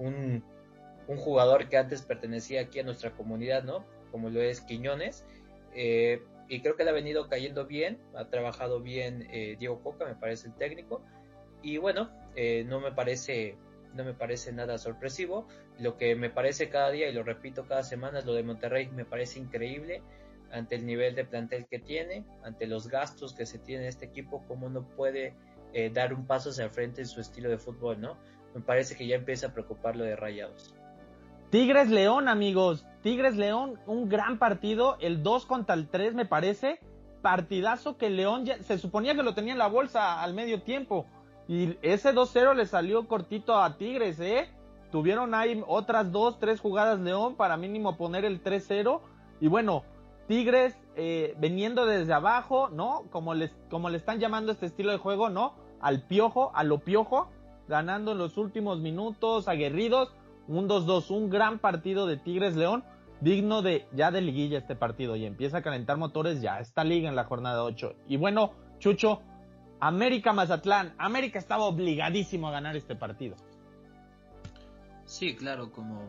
un, 0.01 0.43
jugador 1.17 1.67
que 1.67 1.77
antes 1.77 2.03
pertenecía 2.03 2.61
aquí 2.61 2.79
a 2.79 2.83
nuestra 2.83 3.11
comunidad, 3.11 3.63
¿no? 3.63 3.85
Como 4.11 4.29
lo 4.29 4.41
es 4.41 4.61
Quiñones. 4.61 5.25
Eh, 5.75 6.23
y 6.47 6.61
creo 6.61 6.77
que 6.77 6.85
le 6.85 6.89
ha 6.89 6.93
venido 6.93 7.27
cayendo 7.27 7.65
bien, 7.65 7.99
ha 8.15 8.29
trabajado 8.29 8.79
bien 8.81 9.27
eh, 9.31 9.57
Diego 9.59 9.81
Coca, 9.81 10.05
me 10.05 10.15
parece 10.15 10.47
el 10.47 10.55
técnico. 10.55 11.01
Y 11.61 11.77
bueno, 11.77 12.09
eh, 12.35 12.63
no 12.67 12.79
me 12.79 12.91
parece 12.91 13.57
no 13.93 14.05
me 14.05 14.13
parece 14.13 14.53
nada 14.53 14.77
sorpresivo. 14.77 15.47
Lo 15.77 15.97
que 15.97 16.15
me 16.15 16.29
parece 16.29 16.69
cada 16.69 16.91
día, 16.91 17.09
y 17.09 17.13
lo 17.13 17.23
repito 17.23 17.65
cada 17.65 17.83
semana, 17.83 18.19
es 18.19 18.25
lo 18.25 18.33
de 18.33 18.43
Monterrey, 18.43 18.87
me 18.87 19.03
parece 19.03 19.39
increíble 19.39 20.01
ante 20.49 20.75
el 20.75 20.85
nivel 20.85 21.13
de 21.13 21.25
plantel 21.25 21.65
que 21.69 21.79
tiene, 21.79 22.23
ante 22.43 22.67
los 22.67 22.87
gastos 22.87 23.33
que 23.33 23.45
se 23.45 23.59
tiene 23.59 23.89
este 23.89 24.05
equipo, 24.05 24.45
cómo 24.47 24.69
no 24.69 24.87
puede 24.87 25.33
dar 25.93 26.13
un 26.13 26.25
paso 26.25 26.49
hacia 26.49 26.65
el 26.65 26.71
frente 26.71 27.01
en 27.01 27.07
su 27.07 27.21
estilo 27.21 27.49
de 27.49 27.57
fútbol, 27.57 27.99
¿no? 27.99 28.17
Me 28.53 28.61
parece 28.61 28.95
que 28.95 29.07
ya 29.07 29.15
empieza 29.15 29.47
a 29.47 29.53
preocupar 29.53 29.95
lo 29.95 30.03
de 30.03 30.15
Rayados. 30.15 30.75
Tigres 31.49 31.89
León, 31.89 32.27
amigos. 32.27 32.85
Tigres 33.01 33.35
León, 33.35 33.79
un 33.85 34.09
gran 34.09 34.39
partido. 34.39 34.97
El 34.99 35.23
2 35.23 35.45
contra 35.45 35.75
el 35.75 35.89
3, 35.89 36.13
me 36.13 36.25
parece. 36.25 36.79
Partidazo 37.21 37.97
que 37.97 38.09
León 38.09 38.45
ya, 38.45 38.61
se 38.63 38.77
suponía 38.77 39.15
que 39.15 39.23
lo 39.23 39.35
tenía 39.35 39.53
en 39.53 39.59
la 39.59 39.67
bolsa 39.67 40.21
al 40.21 40.33
medio 40.33 40.61
tiempo. 40.61 41.05
Y 41.47 41.77
ese 41.81 42.13
2-0 42.13 42.55
le 42.55 42.65
salió 42.65 43.07
cortito 43.07 43.57
a 43.57 43.77
Tigres, 43.77 44.19
¿eh? 44.19 44.49
Tuvieron 44.91 45.33
ahí 45.33 45.61
otras 45.67 46.11
dos, 46.11 46.39
tres 46.39 46.59
jugadas 46.59 46.99
León 46.99 47.35
para 47.35 47.57
mínimo 47.57 47.97
poner 47.97 48.25
el 48.25 48.43
3-0. 48.43 49.01
Y 49.39 49.47
bueno, 49.47 49.83
Tigres 50.27 50.77
eh, 50.95 51.35
veniendo 51.37 51.85
desde 51.85 52.13
abajo, 52.13 52.69
¿no? 52.69 53.03
Como 53.09 53.33
les, 53.33 53.51
como 53.69 53.89
le 53.89 53.97
están 53.97 54.19
llamando 54.19 54.51
este 54.51 54.67
estilo 54.67 54.91
de 54.91 54.97
juego, 54.97 55.29
¿no? 55.29 55.55
Al 55.81 56.03
piojo, 56.03 56.51
a 56.53 56.63
lo 56.63 56.79
piojo 56.79 57.29
ganando 57.71 58.11
en 58.11 58.17
los 58.17 58.37
últimos 58.37 58.81
minutos, 58.81 59.47
aguerridos, 59.47 60.13
un 60.47 60.67
2-2, 60.67 61.09
un 61.09 61.29
gran 61.29 61.57
partido 61.57 62.05
de 62.05 62.17
Tigres 62.17 62.57
León, 62.57 62.83
digno 63.21 63.61
de 63.61 63.87
ya 63.93 64.11
de 64.11 64.19
liguilla 64.19 64.57
este 64.57 64.75
partido 64.75 65.15
y 65.15 65.25
empieza 65.25 65.59
a 65.59 65.61
calentar 65.61 65.97
motores 65.97 66.41
ya 66.41 66.59
esta 66.59 66.83
liga 66.83 67.07
en 67.07 67.15
la 67.15 67.23
jornada 67.23 67.63
8. 67.63 67.95
Y 68.09 68.17
bueno, 68.17 68.51
Chucho, 68.79 69.21
América 69.79 70.33
Mazatlán, 70.33 70.93
América 70.97 71.39
estaba 71.39 71.63
obligadísimo 71.63 72.49
a 72.49 72.51
ganar 72.51 72.75
este 72.75 72.95
partido. 72.95 73.37
Sí, 75.05 75.35
claro, 75.35 75.71
como, 75.71 76.01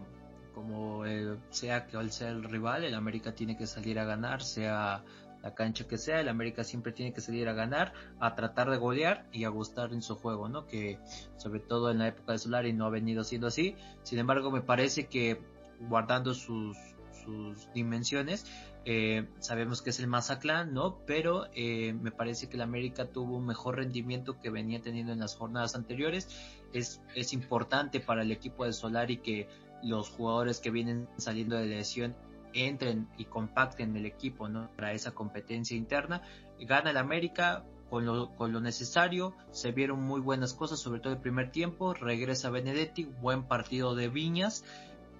como 0.54 1.04
sea 1.50 1.86
que 1.86 2.10
sea 2.10 2.30
el 2.30 2.42
rival, 2.42 2.82
el 2.82 2.94
América 2.94 3.36
tiene 3.36 3.56
que 3.56 3.68
salir 3.68 4.00
a 4.00 4.04
ganar, 4.04 4.42
sea 4.42 5.04
la 5.42 5.54
cancha 5.54 5.86
que 5.86 5.98
sea, 5.98 6.20
el 6.20 6.28
América 6.28 6.64
siempre 6.64 6.92
tiene 6.92 7.12
que 7.12 7.20
salir 7.20 7.48
a 7.48 7.52
ganar, 7.52 7.92
a 8.20 8.34
tratar 8.34 8.70
de 8.70 8.76
golear 8.76 9.26
y 9.32 9.44
a 9.44 9.48
gustar 9.48 9.92
en 9.92 10.02
su 10.02 10.14
juego, 10.14 10.48
¿no? 10.48 10.66
Que 10.66 10.98
sobre 11.36 11.60
todo 11.60 11.90
en 11.90 11.98
la 11.98 12.08
época 12.08 12.32
de 12.32 12.38
Solari 12.38 12.72
no 12.72 12.86
ha 12.86 12.90
venido 12.90 13.24
siendo 13.24 13.48
así. 13.48 13.74
Sin 14.02 14.18
embargo, 14.18 14.50
me 14.50 14.60
parece 14.60 15.06
que 15.06 15.40
guardando 15.88 16.32
sus, 16.34 16.76
sus 17.24 17.72
dimensiones, 17.72 18.46
eh, 18.84 19.28
sabemos 19.38 19.82
que 19.82 19.90
es 19.90 20.00
el 20.00 20.06
Mazatlán, 20.06 20.72
¿no? 20.72 20.98
Pero 21.06 21.46
eh, 21.54 21.92
me 21.92 22.10
parece 22.10 22.48
que 22.48 22.56
el 22.56 22.62
América 22.62 23.06
tuvo 23.06 23.36
un 23.36 23.46
mejor 23.46 23.76
rendimiento 23.76 24.40
que 24.40 24.50
venía 24.50 24.80
teniendo 24.80 25.12
en 25.12 25.20
las 25.20 25.36
jornadas 25.36 25.74
anteriores. 25.74 26.28
Es, 26.72 27.00
es 27.14 27.32
importante 27.32 28.00
para 28.00 28.22
el 28.22 28.32
equipo 28.32 28.64
de 28.64 28.72
Solari 28.72 29.18
que 29.18 29.48
los 29.82 30.08
jugadores 30.08 30.60
que 30.60 30.70
vienen 30.70 31.08
saliendo 31.16 31.56
de 31.56 31.66
lesión 31.66 32.14
entren 32.54 33.08
y 33.18 33.24
compacten 33.24 33.96
el 33.96 34.06
equipo 34.06 34.48
¿no? 34.48 34.70
para 34.76 34.92
esa 34.92 35.12
competencia 35.12 35.76
interna. 35.76 36.22
Gana 36.60 36.90
el 36.90 36.96
América 36.96 37.64
con 37.90 38.06
lo, 38.06 38.30
con 38.36 38.52
lo 38.52 38.60
necesario, 38.60 39.34
se 39.50 39.70
vieron 39.70 40.02
muy 40.02 40.20
buenas 40.20 40.54
cosas, 40.54 40.80
sobre 40.80 41.00
todo 41.00 41.12
el 41.12 41.18
primer 41.18 41.50
tiempo, 41.50 41.92
regresa 41.92 42.48
Benedetti, 42.48 43.04
buen 43.04 43.42
partido 43.42 43.94
de 43.94 44.08
Viñas, 44.08 44.64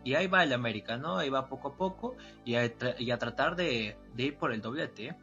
y 0.04 0.14
ahí 0.14 0.26
va 0.26 0.42
el 0.42 0.52
América, 0.52 0.96
¿no? 0.96 1.18
Ahí 1.18 1.28
va 1.28 1.48
poco 1.48 1.68
a 1.68 1.76
poco 1.76 2.16
y 2.44 2.54
a, 2.56 2.72
y 2.98 3.10
a 3.10 3.18
tratar 3.18 3.56
de, 3.56 3.96
ir 4.16 4.36
por 4.36 4.52
el 4.52 4.60
doblete. 4.60 5.08
¿eh? 5.08 5.16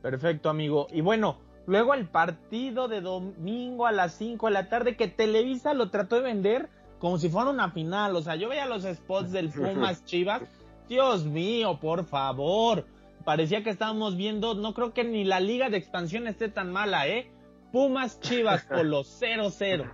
Perfecto, 0.00 0.48
amigo. 0.48 0.86
Y 0.92 1.00
bueno, 1.00 1.38
luego 1.66 1.92
el 1.94 2.06
partido 2.06 2.88
de 2.88 3.00
domingo 3.00 3.86
a 3.86 3.92
las 3.92 4.14
5 4.14 4.46
de 4.46 4.52
la 4.52 4.68
tarde 4.68 4.96
que 4.96 5.08
Televisa 5.08 5.74
lo 5.74 5.90
trató 5.90 6.16
de 6.16 6.22
vender 6.22 6.70
como 6.98 7.18
si 7.18 7.28
fuera 7.28 7.50
una 7.50 7.70
final. 7.70 8.16
O 8.16 8.22
sea, 8.22 8.36
yo 8.36 8.48
veía 8.48 8.66
los 8.66 8.84
spots 8.84 9.32
del 9.32 9.48
Pumas 9.50 10.04
Chivas 10.04 10.42
Dios 10.88 11.24
mío, 11.24 11.78
por 11.80 12.04
favor. 12.04 12.84
Parecía 13.24 13.64
que 13.64 13.70
estábamos 13.70 14.16
viendo, 14.16 14.54
no 14.54 14.74
creo 14.74 14.92
que 14.92 15.04
ni 15.04 15.24
la 15.24 15.40
liga 15.40 15.70
de 15.70 15.78
expansión 15.78 16.26
esté 16.26 16.48
tan 16.48 16.70
mala, 16.70 17.08
¿eh? 17.08 17.30
Pumas 17.72 18.20
Chivas 18.20 18.64
por 18.66 18.84
los 18.84 19.20
0-0. 19.20 19.90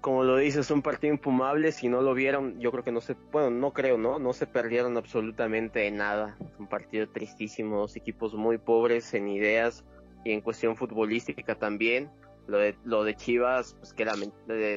Como 0.00 0.24
lo 0.24 0.36
dices, 0.36 0.68
un 0.72 0.82
partido 0.82 1.14
infumable. 1.14 1.70
Si 1.70 1.88
no 1.88 2.02
lo 2.02 2.12
vieron, 2.12 2.58
yo 2.58 2.72
creo 2.72 2.82
que 2.82 2.90
no 2.90 3.00
se, 3.00 3.14
bueno, 3.30 3.50
no 3.50 3.72
creo, 3.72 3.96
¿no? 3.96 4.18
No 4.18 4.32
se 4.32 4.48
perdieron 4.48 4.96
absolutamente 4.96 5.88
nada. 5.92 6.36
Un 6.58 6.66
partido 6.66 7.08
tristísimo, 7.08 7.78
dos 7.78 7.94
equipos 7.94 8.34
muy 8.34 8.58
pobres 8.58 9.14
en 9.14 9.28
ideas 9.28 9.84
y 10.24 10.32
en 10.32 10.40
cuestión 10.40 10.76
futbolística 10.76 11.54
también. 11.54 12.10
Lo 12.48 12.58
de, 12.58 12.74
lo 12.84 13.04
de 13.04 13.14
Chivas, 13.14 13.76
pues 13.78 13.94
que 13.94 14.04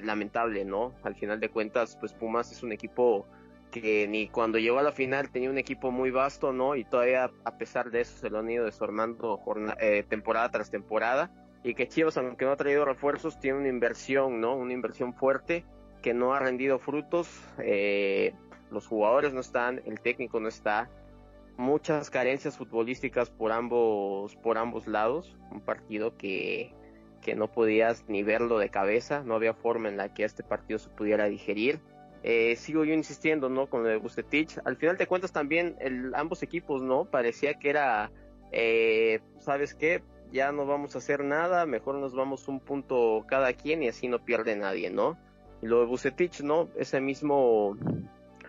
lamentable, 0.04 0.64
¿no? 0.66 0.94
Al 1.02 1.16
final 1.16 1.40
de 1.40 1.50
cuentas, 1.50 1.98
pues 2.00 2.14
Pumas 2.14 2.52
es 2.52 2.62
un 2.62 2.72
equipo 2.72 3.26
que 3.82 4.08
ni 4.08 4.30
cuando 4.30 4.58
llegó 4.58 4.80
a 4.80 4.84
la 4.84 4.92
final 4.92 5.30
tenía 5.30 5.50
un 5.50 5.58
equipo 5.58 5.92
muy 5.92 6.12
vasto, 6.12 6.54
¿no? 6.54 6.76
Y 6.76 6.86
todavía 6.86 7.32
a 7.44 7.58
pesar 7.58 7.92
de 7.92 8.02
eso 8.02 8.18
se 8.18 8.30
lo 8.30 8.40
han 8.40 8.50
ido 8.50 8.66
desformando 8.66 9.42
eh, 9.80 10.04
temporada 10.08 10.50
tras 10.50 10.72
temporada. 10.72 11.32
Y 11.64 11.74
que 11.74 11.88
Chivas, 11.88 12.16
aunque 12.18 12.46
no 12.46 12.52
ha 12.52 12.56
traído 12.56 12.86
refuerzos, 12.86 13.40
tiene 13.40 13.60
una 13.60 13.68
inversión, 13.68 14.40
¿no? 14.40 14.56
Una 14.56 14.74
inversión 14.74 15.14
fuerte 15.14 15.66
que 16.02 16.14
no 16.14 16.34
ha 16.34 16.40
rendido 16.40 16.80
frutos. 16.80 17.28
Eh, 17.60 18.34
los 18.72 18.88
jugadores 18.88 19.34
no 19.34 19.42
están, 19.42 19.82
el 19.86 20.00
técnico 20.00 20.40
no 20.40 20.48
está. 20.48 20.90
Muchas 21.58 22.10
carencias 22.10 22.58
futbolísticas 22.58 23.30
por 23.30 23.52
ambos, 23.52 24.36
por 24.38 24.58
ambos 24.58 24.88
lados. 24.88 25.36
Un 25.52 25.62
partido 25.62 26.16
que, 26.18 26.74
que 27.22 27.36
no 27.36 27.52
podías 27.52 28.06
ni 28.08 28.24
verlo 28.24 28.58
de 28.58 28.70
cabeza. 28.70 29.24
No 29.26 29.36
había 29.36 29.54
forma 29.54 29.90
en 29.90 29.98
la 29.98 30.14
que 30.14 30.24
este 30.24 30.44
partido 30.44 30.80
se 30.80 30.90
pudiera 30.90 31.26
digerir 31.26 31.82
eh, 32.28 32.56
sigo 32.56 32.84
yo 32.84 32.96
insistiendo, 32.96 33.50
¿no? 33.50 33.68
Con 33.68 33.84
lo 33.84 33.90
de 33.90 33.98
Bustetich. 33.98 34.58
Al 34.66 34.78
final 34.78 34.98
de 34.98 35.06
cuentas 35.06 35.32
también 35.32 35.76
el, 35.80 36.12
ambos 36.16 36.42
equipos, 36.42 36.82
¿no? 36.82 37.06
Parecía 37.06 37.54
que 37.60 37.70
era, 37.70 38.12
eh, 38.52 39.20
¿sabes 39.38 39.76
qué? 39.76 40.02
Ya 40.32 40.52
no 40.52 40.66
vamos 40.66 40.96
a 40.96 40.98
hacer 40.98 41.24
nada, 41.24 41.68
mejor 41.68 42.00
nos 42.00 42.16
vamos 42.16 42.48
un 42.48 42.60
punto 42.60 43.24
cada 43.28 43.54
quien 43.54 43.84
y 43.84 43.90
así 43.90 44.08
no 44.08 44.26
pierde 44.26 44.56
nadie, 44.56 44.90
¿no? 44.90 45.20
Y 45.62 45.68
lo 45.68 45.82
de 45.82 45.86
Bustetich, 45.86 46.42
¿no? 46.42 46.70
Ese 46.76 47.00
mismo, 47.00 47.78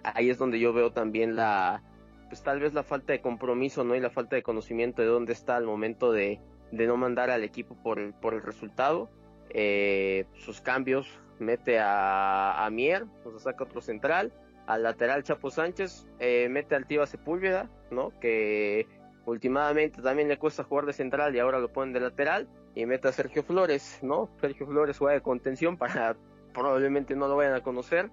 ahí 0.05 0.31
es 0.31 0.39
donde 0.39 0.59
yo 0.59 0.73
veo 0.73 0.93
también 0.93 1.37
la, 1.37 1.83
pues 2.31 2.43
tal 2.43 2.61
vez 2.61 2.73
la 2.73 2.83
falta 2.83 3.13
de 3.13 3.21
compromiso, 3.21 3.85
¿no? 3.85 3.95
Y 3.95 4.01
la 4.01 4.09
falta 4.09 4.37
de 4.37 4.43
conocimiento 4.43 5.03
de 5.03 5.09
dónde 5.09 5.35
está 5.35 5.55
al 5.55 5.67
momento 5.67 6.13
de, 6.13 6.41
no 6.73 6.97
mandar 6.97 7.29
al 7.29 7.45
equipo 7.45 7.77
por 7.83 7.99
el, 7.99 8.15
por 8.15 8.33
el 8.33 8.41
resultado. 8.41 9.11
Eh, 9.51 10.25
sus 10.33 10.63
cambios, 10.63 11.21
mete 11.39 11.79
a, 11.79 12.65
a 12.65 12.71
Mier, 12.71 13.05
o 13.25 13.31
sea, 13.31 13.53
saca 13.53 13.65
otro 13.65 13.81
central, 13.81 14.33
al 14.67 14.83
lateral 14.83 15.23
Chapo 15.23 15.51
Sánchez, 15.51 16.07
eh, 16.19 16.49
mete 16.51 16.75
al 16.75 16.87
Tiva 16.87 17.07
Sepúlveda, 17.07 17.71
¿no? 17.91 18.13
Que 18.21 18.87
últimamente 19.25 20.03
también 20.03 20.29
le 20.29 20.39
cuesta 20.39 20.65
jugar 20.65 20.87
de 20.87 20.93
central 20.93 21.35
y 21.35 21.39
ahora 21.39 21.59
lo 21.59 21.73
ponen 21.73 21.93
de 21.93 22.01
lateral, 22.01 22.49
y 22.75 22.85
mete 22.85 23.09
a 23.09 23.13
Sergio 23.13 23.43
Flores, 23.43 23.99
¿no? 24.03 24.29
Sergio 24.41 24.67
Flores 24.67 24.99
juega 24.99 25.15
de 25.15 25.23
contención 25.23 25.77
para 25.79 26.17
probablemente 26.53 27.15
no 27.15 27.29
lo 27.29 27.37
vayan 27.37 27.55
a 27.55 27.63
conocer. 27.63 28.11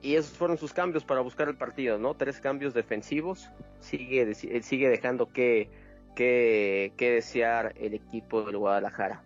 Y 0.00 0.16
esos 0.16 0.36
fueron 0.36 0.58
sus 0.58 0.72
cambios 0.72 1.04
para 1.04 1.20
buscar 1.20 1.48
el 1.48 1.56
partido, 1.56 1.96
¿no? 1.96 2.14
Tres 2.14 2.40
cambios 2.40 2.74
defensivos. 2.74 3.50
Sigue, 3.78 4.34
sigue 4.34 4.88
dejando 4.88 5.32
que, 5.32 5.70
que, 6.16 6.92
que 6.96 7.12
desear 7.12 7.72
el 7.76 7.94
equipo 7.94 8.42
del 8.42 8.56
Guadalajara. 8.56 9.22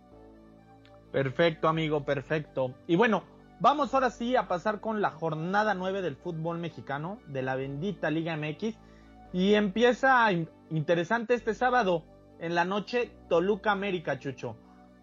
Perfecto, 1.17 1.67
amigo, 1.67 2.05
perfecto. 2.05 2.75
Y 2.87 2.97
bueno, 2.97 3.25
vamos 3.59 3.95
ahora 3.95 4.11
sí 4.11 4.37
a 4.37 4.49
pasar 4.49 4.83
con 4.83 5.01
la 5.01 5.09
jornada 5.09 5.73
9 5.73 6.03
del 6.03 6.15
fútbol 6.15 6.59
mexicano, 6.59 7.21
de 7.27 7.41
la 7.41 7.57
bendita 7.57 8.11
Liga 8.11 8.37
MX. 8.37 8.77
Y 9.33 9.55
empieza 9.55 10.31
interesante 10.69 11.33
este 11.33 11.55
sábado, 11.55 12.05
en 12.39 12.55
la 12.55 12.67
noche, 12.67 13.13
Toluca 13.31 13.73
América, 13.73 14.19
Chucho. 14.19 14.59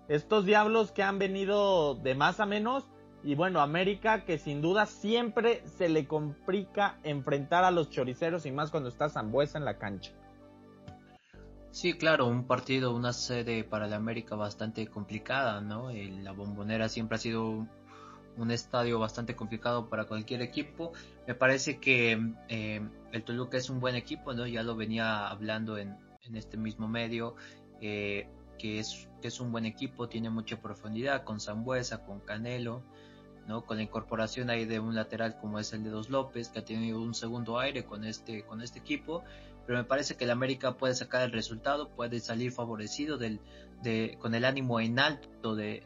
Estos 0.07 0.45
diablos 0.45 0.91
que 0.91 1.01
han 1.01 1.17
venido 1.17 1.95
de 1.95 2.13
más 2.13 2.39
a 2.39 2.45
menos. 2.45 2.87
Y 3.23 3.33
bueno, 3.33 3.59
América 3.59 4.23
que 4.23 4.37
sin 4.37 4.61
duda 4.61 4.85
siempre 4.85 5.63
se 5.65 5.89
le 5.89 6.05
complica 6.05 6.99
enfrentar 7.01 7.63
a 7.63 7.71
los 7.71 7.89
choriceros 7.89 8.45
y 8.45 8.51
más 8.51 8.69
cuando 8.69 8.89
está 8.89 9.09
Zambuesa 9.09 9.57
en 9.57 9.65
la 9.65 9.79
cancha. 9.79 10.11
Sí, 11.73 11.93
claro, 11.93 12.27
un 12.27 12.45
partido, 12.45 12.93
una 12.95 13.13
sede 13.13 13.63
para 13.63 13.87
el 13.87 13.93
América 13.93 14.35
bastante 14.35 14.85
complicada, 14.85 15.59
¿no? 15.59 15.89
la 15.91 16.31
bombonera 16.31 16.87
siempre 16.87 17.15
ha 17.15 17.17
sido 17.17 17.67
un 18.37 18.51
estadio 18.51 18.99
bastante 18.99 19.35
complicado 19.35 19.89
para 19.89 20.05
cualquier 20.05 20.43
equipo. 20.43 20.93
Me 21.25 21.33
parece 21.33 21.79
que 21.79 22.31
eh, 22.47 22.87
el 23.11 23.23
Toluca 23.23 23.57
es 23.57 23.71
un 23.71 23.79
buen 23.79 23.95
equipo, 23.95 24.35
¿no? 24.35 24.45
Ya 24.45 24.61
lo 24.61 24.75
venía 24.75 25.27
hablando 25.27 25.79
en, 25.79 25.97
este 26.35 26.57
mismo 26.57 26.87
medio, 26.87 27.35
eh, 27.81 28.27
que, 28.59 28.77
es, 28.77 29.09
que 29.19 29.29
es 29.29 29.39
un 29.39 29.51
buen 29.51 29.65
equipo, 29.65 30.07
tiene 30.07 30.29
mucha 30.29 30.61
profundidad 30.61 31.23
con 31.23 31.39
Zambuesa, 31.39 32.05
con 32.05 32.19
Canelo, 32.19 32.83
¿no? 33.47 33.65
Con 33.65 33.77
la 33.77 33.83
incorporación 33.83 34.51
ahí 34.51 34.65
de 34.65 34.79
un 34.79 34.93
lateral 34.93 35.39
como 35.39 35.57
es 35.57 35.73
el 35.73 35.83
de 35.83 35.89
Dos 35.89 36.11
López, 36.11 36.49
que 36.49 36.59
ha 36.59 36.65
tenido 36.65 37.01
un 37.01 37.15
segundo 37.15 37.57
aire 37.57 37.83
con 37.83 38.03
este, 38.03 38.43
con 38.45 38.61
este 38.61 38.77
equipo 38.77 39.23
pero 39.65 39.79
me 39.79 39.83
parece 39.85 40.15
que 40.15 40.25
el 40.25 40.31
América 40.31 40.73
puede 40.73 40.93
sacar 40.93 41.21
el 41.21 41.31
resultado, 41.31 41.89
puede 41.89 42.19
salir 42.19 42.51
favorecido 42.51 43.17
del, 43.17 43.39
de, 43.81 44.17
con 44.19 44.35
el 44.35 44.45
ánimo 44.45 44.79
en 44.79 44.99
alto 44.99 45.55
de, 45.55 45.83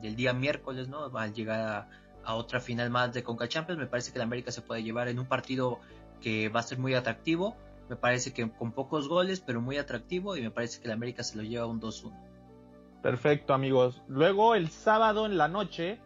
del 0.00 0.16
día 0.16 0.32
miércoles, 0.32 0.88
¿no? 0.88 1.06
Al 1.16 1.34
llegar 1.34 1.88
a, 2.24 2.34
otra 2.34 2.60
final 2.60 2.88
más 2.88 3.12
de 3.12 3.22
Conca 3.22 3.48
Champions, 3.48 3.78
me 3.78 3.86
parece 3.86 4.10
que 4.10 4.18
el 4.18 4.22
América 4.22 4.50
se 4.50 4.62
puede 4.62 4.82
llevar 4.82 5.08
en 5.08 5.18
un 5.18 5.26
partido 5.26 5.80
que 6.22 6.48
va 6.48 6.60
a 6.60 6.62
ser 6.62 6.78
muy 6.78 6.94
atractivo, 6.94 7.54
me 7.90 7.96
parece 7.96 8.32
que 8.32 8.50
con 8.50 8.72
pocos 8.72 9.08
goles, 9.08 9.40
pero 9.40 9.60
muy 9.60 9.76
atractivo, 9.76 10.34
y 10.36 10.40
me 10.40 10.50
parece 10.50 10.80
que 10.80 10.86
el 10.86 10.92
América 10.92 11.22
se 11.22 11.36
lo 11.36 11.42
lleva 11.42 11.66
un 11.66 11.82
2-1. 11.82 12.12
Perfecto, 13.02 13.52
amigos. 13.52 14.00
Luego 14.08 14.54
el 14.54 14.70
sábado 14.70 15.26
en 15.26 15.36
la 15.36 15.48
noche, 15.48 15.98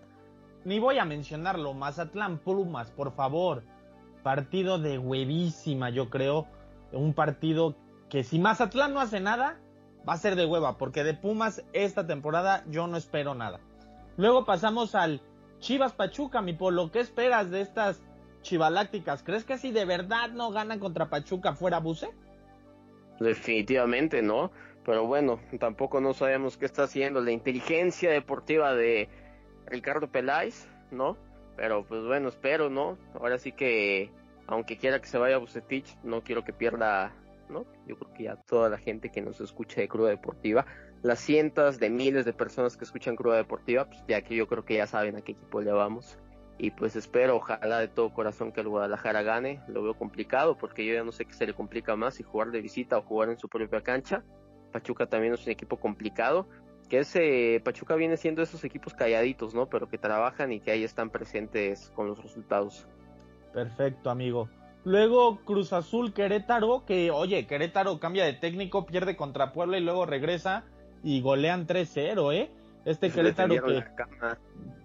ni 0.64 0.80
voy 0.80 0.98
a 0.98 1.04
mencionarlo, 1.04 1.72
Mazatlán 1.72 2.38
Plumas, 2.38 2.90
por 2.90 3.12
favor. 3.14 3.62
Partido 4.24 4.80
de 4.80 4.98
huevísima, 4.98 5.90
yo 5.90 6.10
creo 6.10 6.48
un 6.92 7.14
partido 7.14 7.76
que 8.08 8.24
si 8.24 8.38
Mazatlán 8.38 8.94
no 8.94 9.00
hace 9.00 9.20
nada, 9.20 9.58
va 10.08 10.14
a 10.14 10.18
ser 10.18 10.36
de 10.36 10.46
hueva, 10.46 10.78
porque 10.78 11.04
de 11.04 11.14
Pumas 11.14 11.64
esta 11.72 12.06
temporada 12.06 12.64
yo 12.68 12.86
no 12.86 12.96
espero 12.96 13.34
nada. 13.34 13.60
Luego 14.16 14.44
pasamos 14.44 14.94
al 14.94 15.20
Chivas 15.60 15.92
Pachuca, 15.92 16.40
mi 16.40 16.52
polo, 16.52 16.90
¿qué 16.90 17.00
esperas 17.00 17.50
de 17.50 17.60
estas 17.60 18.02
chivalácticas? 18.42 19.22
¿Crees 19.22 19.44
que 19.44 19.58
si 19.58 19.72
de 19.72 19.84
verdad 19.84 20.30
no 20.30 20.50
ganan 20.50 20.78
contra 20.78 21.10
Pachuca 21.10 21.54
fuera 21.54 21.80
Buse? 21.80 22.10
Definitivamente 23.20 24.22
no, 24.22 24.50
pero 24.84 25.06
bueno, 25.06 25.40
tampoco 25.58 26.00
no 26.00 26.14
sabemos 26.14 26.56
qué 26.56 26.64
está 26.64 26.84
haciendo 26.84 27.20
la 27.20 27.32
inteligencia 27.32 28.10
deportiva 28.10 28.74
de 28.74 29.08
Ricardo 29.66 30.08
Peláez, 30.08 30.68
¿no? 30.90 31.16
Pero 31.56 31.84
pues 31.84 32.04
bueno, 32.04 32.28
espero, 32.28 32.70
¿no? 32.70 32.96
Ahora 33.14 33.38
sí 33.38 33.52
que 33.52 34.10
aunque 34.48 34.78
quiera 34.78 35.00
que 35.00 35.06
se 35.06 35.18
vaya 35.18 35.38
Bucetich, 35.38 35.96
no 36.02 36.22
quiero 36.22 36.42
que 36.42 36.52
pierda, 36.52 37.14
¿no? 37.48 37.66
Yo 37.86 37.96
creo 37.98 38.14
que 38.14 38.22
ya 38.24 38.36
toda 38.36 38.70
la 38.70 38.78
gente 38.78 39.10
que 39.10 39.20
nos 39.20 39.40
escucha 39.40 39.80
de 39.80 39.88
Cruda 39.88 40.08
Deportiva, 40.08 40.66
las 41.02 41.20
cientos 41.20 41.78
de 41.78 41.90
miles 41.90 42.24
de 42.24 42.32
personas 42.32 42.76
que 42.76 42.84
escuchan 42.84 43.14
Cruda 43.14 43.36
Deportiva, 43.36 43.84
pues 43.84 44.02
ya 44.08 44.22
que 44.22 44.34
yo 44.34 44.48
creo 44.48 44.64
que 44.64 44.76
ya 44.76 44.86
saben 44.86 45.16
a 45.16 45.20
qué 45.20 45.32
equipo 45.32 45.60
le 45.60 45.70
vamos. 45.70 46.18
y 46.60 46.72
pues 46.72 46.96
espero, 46.96 47.36
ojalá 47.36 47.78
de 47.78 47.86
todo 47.86 48.12
corazón 48.12 48.50
que 48.50 48.60
el 48.62 48.68
Guadalajara 48.68 49.22
gane. 49.22 49.62
Lo 49.68 49.82
veo 49.82 49.94
complicado 49.94 50.58
porque 50.58 50.84
yo 50.84 50.92
ya 50.92 51.04
no 51.04 51.12
sé 51.12 51.24
qué 51.24 51.32
se 51.32 51.46
le 51.46 51.54
complica 51.54 51.94
más, 51.94 52.14
si 52.14 52.24
jugar 52.24 52.50
de 52.50 52.60
visita 52.60 52.98
o 52.98 53.02
jugar 53.02 53.28
en 53.28 53.38
su 53.38 53.48
propia 53.48 53.80
cancha. 53.80 54.24
Pachuca 54.72 55.06
también 55.06 55.34
es 55.34 55.46
un 55.46 55.52
equipo 55.52 55.78
complicado, 55.78 56.48
que 56.88 56.98
ese 57.00 57.60
Pachuca 57.64 57.94
viene 57.94 58.16
siendo 58.16 58.42
esos 58.42 58.64
equipos 58.64 58.94
calladitos, 58.94 59.54
¿no? 59.54 59.68
Pero 59.68 59.88
que 59.88 59.98
trabajan 59.98 60.52
y 60.52 60.60
que 60.60 60.72
ahí 60.72 60.84
están 60.84 61.10
presentes 61.10 61.92
con 61.94 62.08
los 62.08 62.20
resultados. 62.20 62.88
Perfecto, 63.52 64.10
amigo. 64.10 64.48
Luego 64.84 65.38
Cruz 65.44 65.72
Azul 65.72 66.12
Querétaro, 66.12 66.84
que 66.86 67.10
oye, 67.10 67.46
Querétaro 67.46 67.98
cambia 68.00 68.24
de 68.24 68.32
técnico, 68.32 68.86
pierde 68.86 69.16
contra 69.16 69.52
Puebla 69.52 69.78
y 69.78 69.82
luego 69.82 70.06
regresa 70.06 70.64
y 71.02 71.20
golean 71.20 71.66
3-0, 71.66 72.34
¿eh? 72.34 72.50
Este 72.84 73.10
Querétaro 73.10 73.54
que... 73.64 73.84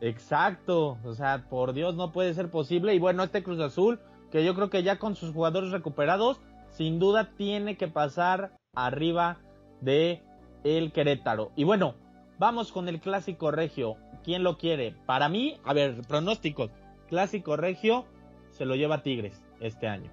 Exacto, 0.02 0.98
o 1.06 1.14
sea, 1.14 1.46
por 1.50 1.74
Dios 1.74 1.96
no 1.96 2.12
puede 2.12 2.34
ser 2.34 2.50
posible. 2.50 2.94
Y 2.94 3.00
bueno, 3.00 3.24
este 3.24 3.44
Cruz 3.44 3.60
Azul, 3.60 4.00
que 4.32 4.44
yo 4.44 4.56
creo 4.56 4.70
que 4.70 4.84
ya 4.84 5.00
con 5.00 5.16
sus 5.16 5.32
jugadores 5.32 5.72
recuperados, 5.72 6.42
sin 6.70 7.00
duda 7.00 7.32
tiene 7.38 7.78
que 7.78 7.88
pasar 7.88 8.52
arriba 8.74 9.38
de 9.80 10.22
el 10.64 10.92
Querétaro. 10.92 11.52
Y 11.56 11.64
bueno, 11.64 11.96
vamos 12.40 12.72
con 12.72 12.90
el 12.90 13.00
clásico 13.00 13.52
regio. 13.52 13.96
¿Quién 14.24 14.44
lo 14.44 14.58
quiere? 14.58 14.96
Para 15.06 15.30
mí, 15.30 15.60
a 15.64 15.74
ver, 15.74 16.02
pronósticos. 16.08 16.72
Clásico 17.08 17.56
regio 17.56 18.06
se 18.54 18.66
lo 18.66 18.76
lleva 18.76 19.04
Tigres 19.04 19.42
este 19.60 19.88
año. 19.88 20.12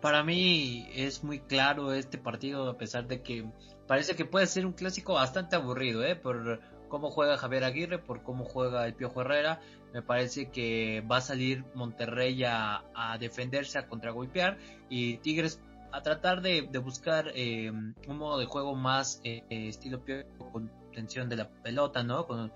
Para 0.00 0.22
mí 0.22 0.88
es 0.94 1.24
muy 1.24 1.40
claro 1.40 1.92
este 1.92 2.18
partido, 2.18 2.68
a 2.68 2.76
pesar 2.76 3.06
de 3.06 3.22
que 3.22 3.48
parece 3.86 4.14
que 4.14 4.24
puede 4.24 4.46
ser 4.46 4.66
un 4.66 4.72
clásico 4.72 5.14
bastante 5.14 5.56
aburrido, 5.56 6.04
¿eh? 6.04 6.16
Por 6.16 6.60
cómo 6.88 7.10
juega 7.10 7.36
Javier 7.36 7.64
Aguirre, 7.64 7.98
por 7.98 8.22
cómo 8.22 8.44
juega 8.44 8.86
el 8.86 8.94
Piojo 8.94 9.22
Herrera. 9.22 9.60
Me 9.92 10.02
parece 10.02 10.50
que 10.50 11.02
va 11.10 11.18
a 11.18 11.20
salir 11.20 11.64
Monterrey 11.74 12.42
a, 12.44 12.84
defenderse, 13.18 13.78
a 13.78 13.88
contragolpear 13.88 14.58
y 14.90 15.16
Tigres 15.18 15.60
a 15.92 16.02
tratar 16.02 16.42
de, 16.42 16.62
buscar 16.78 17.32
eh, 17.34 17.70
un 17.70 18.18
modo 18.18 18.38
de 18.38 18.44
juego 18.44 18.74
más 18.74 19.20
eh, 19.24 19.42
estilo 19.48 20.04
Piojo 20.04 20.52
con 20.52 20.70
tensión 20.92 21.28
de 21.28 21.36
la 21.36 21.48
pelota, 21.48 22.02
¿no? 22.02 22.26
Con 22.26 22.52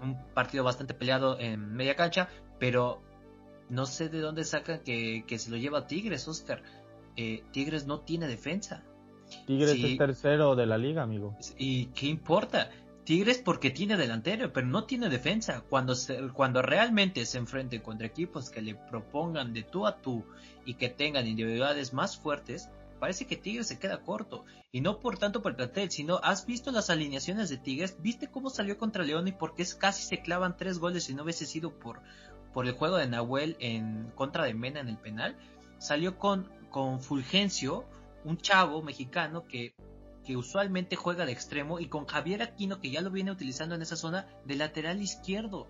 un 0.00 0.32
partido 0.32 0.62
bastante 0.62 0.94
peleado 0.94 1.38
en 1.40 1.74
media 1.74 1.96
cancha, 1.96 2.28
pero 2.58 3.02
no 3.70 3.86
sé 3.86 4.08
de 4.08 4.20
dónde 4.20 4.44
sacan 4.44 4.80
que, 4.80 5.24
se 5.38 5.50
lo 5.50 5.56
lleva 5.56 5.86
Tigres, 5.86 6.28
Oscar. 6.28 6.62
Tigres 7.52 7.86
no 7.86 8.00
tiene 8.00 8.28
defensa. 8.28 8.84
Tigres 9.46 9.82
es 9.82 9.98
tercero 9.98 10.54
de 10.56 10.66
la 10.66 10.78
liga, 10.78 11.02
amigo. 11.02 11.36
¿Y 11.56 11.86
qué 11.86 12.06
importa? 12.06 12.70
Tigres 13.04 13.38
porque 13.38 13.70
tiene 13.70 13.96
delantero, 13.96 14.52
pero 14.52 14.66
no 14.66 14.84
tiene 14.84 15.08
defensa. 15.08 15.62
Cuando, 15.68 15.94
cuando 16.34 16.60
realmente 16.62 17.24
se 17.24 17.38
enfrenten 17.38 17.80
contra 17.80 18.06
equipos 18.06 18.50
que 18.50 18.60
le 18.60 18.74
propongan 18.74 19.52
de 19.52 19.62
tú 19.62 19.86
a 19.86 19.96
tú 20.00 20.24
y 20.66 20.74
que 20.74 20.90
tengan 20.90 21.26
individualidades 21.26 21.94
más 21.94 22.18
fuertes, 22.18 22.68
parece 22.98 23.26
que 23.26 23.36
Tigres 23.36 23.68
se 23.68 23.78
queda 23.78 24.02
corto. 24.02 24.44
Y 24.70 24.82
no 24.82 25.00
por 25.00 25.18
tanto 25.18 25.40
por 25.40 25.52
el 25.52 25.56
plantel, 25.56 25.90
sino 25.90 26.20
has 26.22 26.44
visto 26.44 26.70
las 26.70 26.90
alineaciones 26.90 27.48
de 27.48 27.56
Tigres, 27.56 27.96
viste 28.02 28.28
cómo 28.28 28.50
salió 28.50 28.76
contra 28.76 29.04
León 29.04 29.26
y 29.26 29.32
por 29.32 29.54
qué 29.54 29.64
casi 29.78 30.02
se 30.02 30.20
clavan 30.20 30.56
tres 30.56 30.78
goles 30.78 31.04
si 31.04 31.14
no 31.14 31.22
hubiese 31.22 31.46
sido 31.46 31.78
por, 31.78 32.02
por 32.58 32.66
el 32.66 32.72
juego 32.72 32.96
de 32.96 33.06
Nahuel 33.06 33.56
en 33.60 34.10
contra 34.16 34.42
de 34.42 34.52
Mena 34.52 34.80
en 34.80 34.88
el 34.88 34.96
penal. 34.96 35.36
Salió 35.78 36.18
con, 36.18 36.50
con 36.70 37.00
Fulgencio, 37.00 37.84
un 38.24 38.36
chavo 38.36 38.82
mexicano 38.82 39.44
que 39.46 39.76
que 40.24 40.36
usualmente 40.36 40.96
juega 40.96 41.24
de 41.24 41.30
extremo, 41.30 41.78
y 41.78 41.86
con 41.86 42.04
Javier 42.06 42.42
Aquino, 42.42 42.80
que 42.80 42.90
ya 42.90 43.00
lo 43.00 43.12
viene 43.12 43.30
utilizando 43.30 43.76
en 43.76 43.82
esa 43.82 43.94
zona, 43.94 44.26
de 44.44 44.56
lateral 44.56 45.00
izquierdo. 45.00 45.68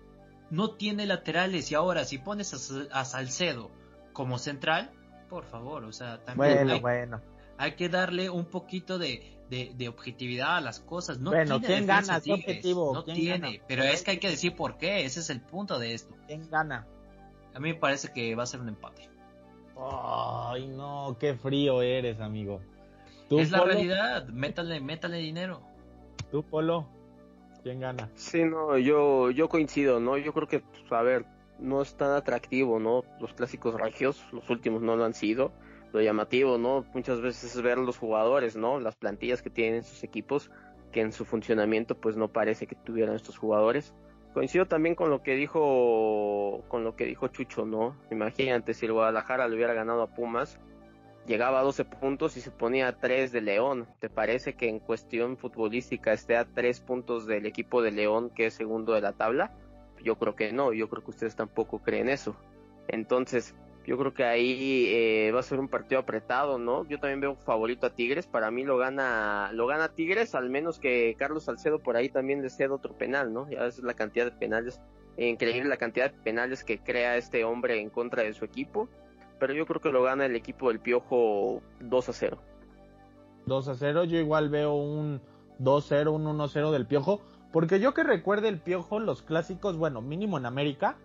No 0.49 0.71
tiene 0.71 1.05
laterales, 1.05 1.69
y 1.69 1.75
ahora 1.75 2.05
si 2.05 2.17
pones 2.17 2.55
a, 2.91 3.05
Salcedo 3.05 3.69
como 4.11 4.39
central, 4.39 4.89
por 5.29 5.45
favor, 5.45 5.83
o 5.83 5.93
sea, 5.93 6.25
también 6.25 6.71
hay, 6.71 6.79
bueno. 6.79 7.21
Hay 7.59 7.73
que 7.73 7.89
darle 7.89 8.31
un 8.31 8.45
poquito 8.45 8.97
de, 8.97 9.21
de, 9.49 9.87
objetividad 9.87 10.57
a 10.57 10.61
las 10.61 10.79
cosas. 10.79 11.19
No 11.19 11.29
bueno, 11.29 11.59
tiene 11.59 11.75
¿quién 11.75 11.87
gana? 11.87 12.17
objetivo? 12.17 12.93
No 12.93 13.03
tiene, 13.03 13.61
pero 13.67 13.83
es 13.83 14.01
que 14.01 14.11
hay 14.11 14.17
que 14.17 14.29
decir 14.29 14.55
por 14.55 14.77
qué, 14.77 15.05
ese 15.05 15.19
es 15.19 15.29
el 15.29 15.41
punto 15.41 15.77
de 15.77 15.93
esto. 15.93 16.15
¿Quién 16.25 16.49
gana? 16.49 16.87
A 17.53 17.59
mí 17.59 17.73
me 17.73 17.79
parece 17.79 18.11
que 18.11 18.33
va 18.33 18.43
a 18.43 18.47
ser 18.47 18.61
un 18.61 18.69
empate. 18.69 19.07
Ay, 19.77 20.67
no, 20.67 21.15
qué 21.19 21.35
frío 21.35 21.83
eres, 21.83 22.19
amigo 22.19 22.59
es 23.37 23.51
la 23.51 23.63
realidad, 23.63 24.27
métale, 24.27 24.79
métale 24.79 25.17
dinero. 25.17 25.61
¿Tú, 26.31 26.43
Polo? 26.43 26.87
¿Quién 27.63 27.79
gana? 27.79 28.09
Sí, 28.15 28.43
no, 28.43 28.77
yo, 28.77 29.31
yo 29.31 29.49
coincido, 29.49 29.99
¿no? 29.99 30.17
Yo 30.17 30.33
creo 30.33 30.47
que, 30.47 30.59
pues, 30.59 30.91
a 30.91 31.01
ver, 31.01 31.25
no 31.59 31.81
es 31.81 31.95
tan 31.95 32.11
atractivo, 32.11 32.79
¿no? 32.79 33.03
Los 33.19 33.33
clásicos 33.33 33.79
regios, 33.79 34.23
los 34.31 34.49
últimos 34.49 34.81
no 34.81 34.95
lo 34.95 35.05
han 35.05 35.13
sido. 35.13 35.51
Lo 35.91 36.01
llamativo, 36.01 36.57
¿no? 36.57 36.85
Muchas 36.93 37.21
veces 37.21 37.55
es 37.55 37.61
ver 37.61 37.77
los 37.77 37.97
jugadores, 37.97 38.55
¿no? 38.55 38.79
Las 38.79 38.95
plantillas 38.95 39.41
que 39.41 39.49
tienen 39.49 39.83
sus 39.83 40.03
equipos, 40.03 40.51
que 40.91 41.01
en 41.01 41.11
su 41.11 41.25
funcionamiento, 41.25 41.95
pues 41.95 42.15
no 42.15 42.27
parece 42.27 42.67
que 42.67 42.75
tuvieran 42.75 43.15
estos 43.15 43.37
jugadores. 43.37 43.93
Coincido 44.33 44.67
también 44.67 44.93
con 44.93 45.09
lo 45.09 45.23
que 45.23 45.35
dijo, 45.35 46.63
con 46.67 46.83
lo 46.83 46.95
que 46.95 47.05
dijo 47.05 47.27
Chucho, 47.29 47.65
¿no? 47.65 47.95
Imagínate 48.11 48.75
si 48.75 48.85
el 48.85 48.93
Guadalajara 48.93 49.47
le 49.47 49.55
hubiera 49.55 49.73
ganado 49.73 50.03
a 50.03 50.13
Pumas, 50.13 50.59
llegaba 51.25 51.59
a 51.59 51.63
12 51.63 51.85
puntos 51.85 52.37
y 52.37 52.41
se 52.41 52.51
ponía 52.51 52.87
a 52.87 52.97
3 52.97 53.31
de 53.31 53.41
León. 53.41 53.87
¿Te 53.99 54.09
parece 54.09 54.53
que 54.53 54.69
en 54.69 54.79
cuestión 54.79 55.37
futbolística 55.37 56.13
esté 56.13 56.37
a 56.37 56.45
3 56.45 56.81
puntos 56.81 57.25
del 57.25 57.47
equipo 57.47 57.81
de 57.81 57.91
León 57.91 58.29
que 58.29 58.47
es 58.47 58.53
segundo 58.53 58.93
de 58.93 59.01
la 59.01 59.13
tabla? 59.13 59.51
Yo 60.03 60.17
creo 60.17 60.35
que 60.35 60.51
no, 60.51 60.73
yo 60.73 60.89
creo 60.89 61.03
que 61.03 61.11
ustedes 61.11 61.35
tampoco 61.35 61.79
creen 61.79 62.09
eso. 62.09 62.35
Entonces, 62.87 63.55
yo 63.85 63.97
creo 63.97 64.13
que 64.13 64.23
ahí 64.23 64.85
eh, 64.87 65.31
va 65.33 65.39
a 65.39 65.43
ser 65.43 65.59
un 65.59 65.67
partido 65.67 66.01
apretado, 66.01 66.57
¿no? 66.57 66.87
Yo 66.87 66.99
también 66.99 67.21
veo 67.21 67.35
favorito 67.35 67.87
a 67.87 67.95
Tigres, 67.95 68.27
para 68.27 68.51
mí 68.51 68.63
lo 68.63 68.77
gana 68.77 69.51
lo 69.53 69.67
gana 69.67 69.93
Tigres, 69.93 70.35
al 70.35 70.49
menos 70.49 70.79
que 70.79 71.15
Carlos 71.17 71.45
Salcedo 71.45 71.79
por 71.79 71.95
ahí 71.95 72.09
también 72.09 72.41
le 72.41 72.67
otro 72.67 72.97
penal, 72.97 73.33
¿no? 73.33 73.49
Ya 73.49 73.65
es 73.65 73.79
la 73.79 73.93
cantidad 73.93 74.25
de 74.25 74.31
penales, 74.31 74.79
increíble 75.17 75.69
la 75.69 75.77
cantidad 75.77 76.11
de 76.11 76.17
penales 76.19 76.63
que 76.63 76.79
crea 76.79 77.17
este 77.17 77.43
hombre 77.43 77.79
en 77.79 77.89
contra 77.89 78.23
de 78.23 78.33
su 78.33 78.45
equipo 78.45 78.89
pero 79.39 79.53
yo 79.53 79.65
creo 79.65 79.81
que 79.81 79.91
lo 79.91 80.03
gana 80.03 80.25
el 80.25 80.35
equipo 80.35 80.67
del 80.67 80.79
Piojo 80.79 81.61
2 81.79 82.09
a 82.09 82.13
0. 82.13 82.37
2 83.45 83.67
a 83.67 83.75
0, 83.75 84.03
yo 84.03 84.19
igual 84.19 84.49
veo 84.49 84.75
un 84.75 85.21
2-0, 85.59 86.13
un 86.13 86.25
1-0 86.25 86.71
del 86.71 86.85
Piojo, 86.85 87.21
porque 87.51 87.79
yo 87.79 87.93
que 87.93 88.03
recuerde 88.03 88.49
el 88.49 88.59
Piojo, 88.59 88.99
los 88.99 89.23
clásicos, 89.23 89.77
bueno, 89.77 90.01
mínimo 90.01 90.37
en 90.37 90.45
América, 90.45 90.97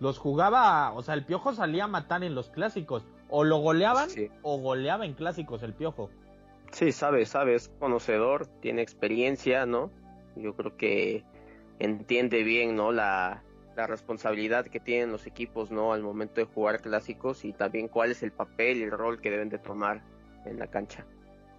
los 0.00 0.18
jugaba, 0.18 0.92
o 0.92 1.02
sea, 1.02 1.14
el 1.14 1.24
Piojo 1.24 1.52
salía 1.52 1.84
a 1.84 1.88
matar 1.88 2.22
en 2.24 2.34
los 2.34 2.50
clásicos, 2.50 3.04
o 3.28 3.44
lo 3.44 3.58
goleaban 3.58 4.08
o 4.42 4.58
goleaba 4.58 5.04
en 5.04 5.14
clásicos 5.14 5.62
el 5.62 5.74
Piojo. 5.74 6.10
Sí, 6.72 6.92
sabe, 6.92 7.24
sabe, 7.26 7.54
es 7.54 7.68
conocedor, 7.78 8.46
tiene 8.60 8.82
experiencia, 8.82 9.66
¿no? 9.66 9.90
Yo 10.36 10.54
creo 10.54 10.76
que 10.76 11.24
entiende 11.78 12.42
bien, 12.42 12.76
¿no? 12.76 12.92
La, 12.92 13.42
la 13.76 13.86
responsabilidad 13.86 14.66
que 14.66 14.80
tienen 14.80 15.12
los 15.12 15.26
equipos 15.26 15.70
no 15.70 15.92
al 15.92 16.02
momento 16.02 16.40
de 16.40 16.44
jugar 16.44 16.80
clásicos 16.80 17.44
y 17.44 17.52
también 17.52 17.88
cuál 17.88 18.10
es 18.10 18.22
el 18.22 18.32
papel 18.32 18.78
y 18.78 18.82
el 18.82 18.90
rol 18.90 19.20
que 19.20 19.30
deben 19.30 19.48
de 19.48 19.58
tomar 19.58 20.02
en 20.44 20.58
la 20.58 20.66
cancha. 20.66 21.06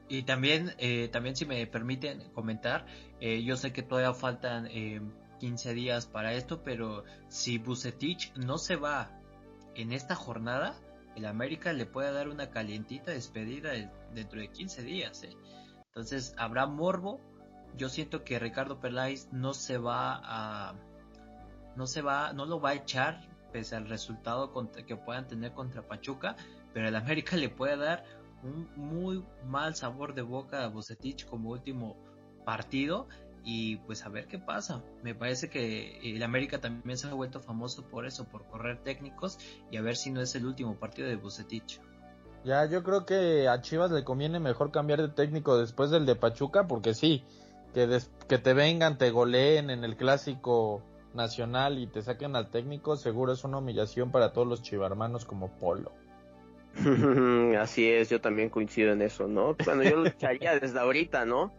Y 0.10 0.24
también, 0.24 0.72
eh, 0.80 1.08
también 1.12 1.36
si 1.36 1.46
me 1.46 1.66
permiten 1.68 2.30
comentar, 2.34 2.86
eh, 3.22 3.44
yo 3.44 3.56
sé 3.56 3.72
que 3.72 3.84
todavía 3.84 4.14
faltan 4.14 4.68
15 5.40 5.70
eh, 5.70 5.74
días 5.74 6.06
para 6.06 6.34
esto, 6.34 6.64
pero 6.64 7.04
si 7.28 7.58
Bucetich 7.58 8.34
no 8.36 8.58
se 8.58 8.76
va 8.76 9.12
en 9.76 9.92
esta 9.92 10.16
jornada, 10.16 10.80
el 11.16 11.26
América 11.26 11.74
le 11.74 11.86
puede 11.86 12.12
dar 12.12 12.30
una 12.30 12.50
calientita 12.50 13.12
despedida 13.12 13.72
dentro 14.14 14.40
de 14.40 14.50
15 14.50 14.84
días. 14.84 15.24
Entonces 15.88 16.34
habrá 16.38 16.66
morbo. 16.66 17.20
Yo 17.78 17.90
siento 17.90 18.24
que 18.24 18.40
Ricardo 18.40 18.80
Peláez 18.80 19.28
no 19.32 19.54
se 19.54 19.78
va 19.78 20.20
a 20.24 20.76
no 21.76 21.88
se 21.88 22.02
va, 22.02 22.34
no 22.34 22.46
lo 22.46 22.60
va 22.60 22.72
a 22.72 22.74
echar 22.74 23.30
pese 23.52 23.76
al 23.76 23.88
resultado 23.88 24.52
que 24.86 24.96
puedan 24.96 25.28
tener 25.28 25.54
contra 25.54 25.88
Pachuca, 25.88 26.36
pero 26.74 26.88
el 26.88 26.96
América 26.96 27.36
le 27.36 27.50
puede 27.50 27.78
dar 27.78 28.04
un 28.44 28.70
muy 28.76 29.24
mal 29.46 29.76
sabor 29.76 30.14
de 30.14 30.22
boca 30.22 30.64
a 30.64 30.68
Bucetich 30.68 31.26
como 31.26 31.52
último 31.52 31.98
partido 32.46 33.08
y 33.44 33.78
pues 33.78 34.06
a 34.06 34.10
ver 34.10 34.28
qué 34.28 34.40
pasa. 34.40 34.84
Me 35.04 35.16
parece 35.16 35.50
que 35.50 36.00
el 36.04 36.22
América 36.24 36.60
también 36.60 36.98
se 36.98 37.08
ha 37.08 37.14
vuelto 37.14 37.40
famoso 37.40 37.84
por 37.84 38.06
eso, 38.06 38.26
por 38.26 38.46
correr 38.46 38.78
técnicos 38.84 39.38
y 39.72 39.78
a 39.78 39.82
ver 39.82 39.96
si 39.96 40.12
no 40.12 40.22
es 40.22 40.36
el 40.36 40.46
último 40.46 40.76
partido 40.76 41.08
de 41.08 41.16
Bucetich. 41.16 41.80
Ya, 42.44 42.66
yo 42.66 42.84
creo 42.84 43.06
que 43.06 43.48
a 43.48 43.62
Chivas 43.62 43.92
le 43.92 44.04
conviene 44.04 44.40
mejor 44.40 44.72
cambiar 44.72 45.02
de 45.02 45.10
técnico 45.10 45.58
después 45.58 45.90
del 45.92 46.06
de 46.06 46.16
Pachuca 46.16 46.68
porque 46.68 46.94
sí, 46.94 47.24
que, 47.74 48.00
que 48.28 48.38
te 48.38 48.54
vengan, 48.54 48.98
te 48.98 49.12
goleen 49.12 49.70
en 49.70 49.84
el 49.84 49.98
clásico 49.98 50.82
nacional 51.14 51.80
y 51.80 51.88
te 51.88 52.02
saquen 52.02 52.36
al 52.36 52.50
técnico, 52.50 52.96
seguro 52.96 53.34
es 53.34 53.44
una 53.44 53.58
humillación 53.58 54.12
para 54.12 54.32
todos 54.32 54.48
los 54.48 54.62
chivarmanos 54.62 55.26
como 55.26 55.50
Polo. 55.50 55.92
Así 57.60 57.90
es, 57.90 58.10
yo 58.10 58.22
también 58.22 58.50
coincido 58.50 58.94
en 58.94 59.02
eso, 59.02 59.28
¿no? 59.28 59.56
Bueno, 59.66 59.84
yo 59.84 59.98
lo 59.98 60.08
echaría 60.08 60.60
desde 60.60 60.80
ahorita, 60.80 61.26
¿no? 61.26 61.52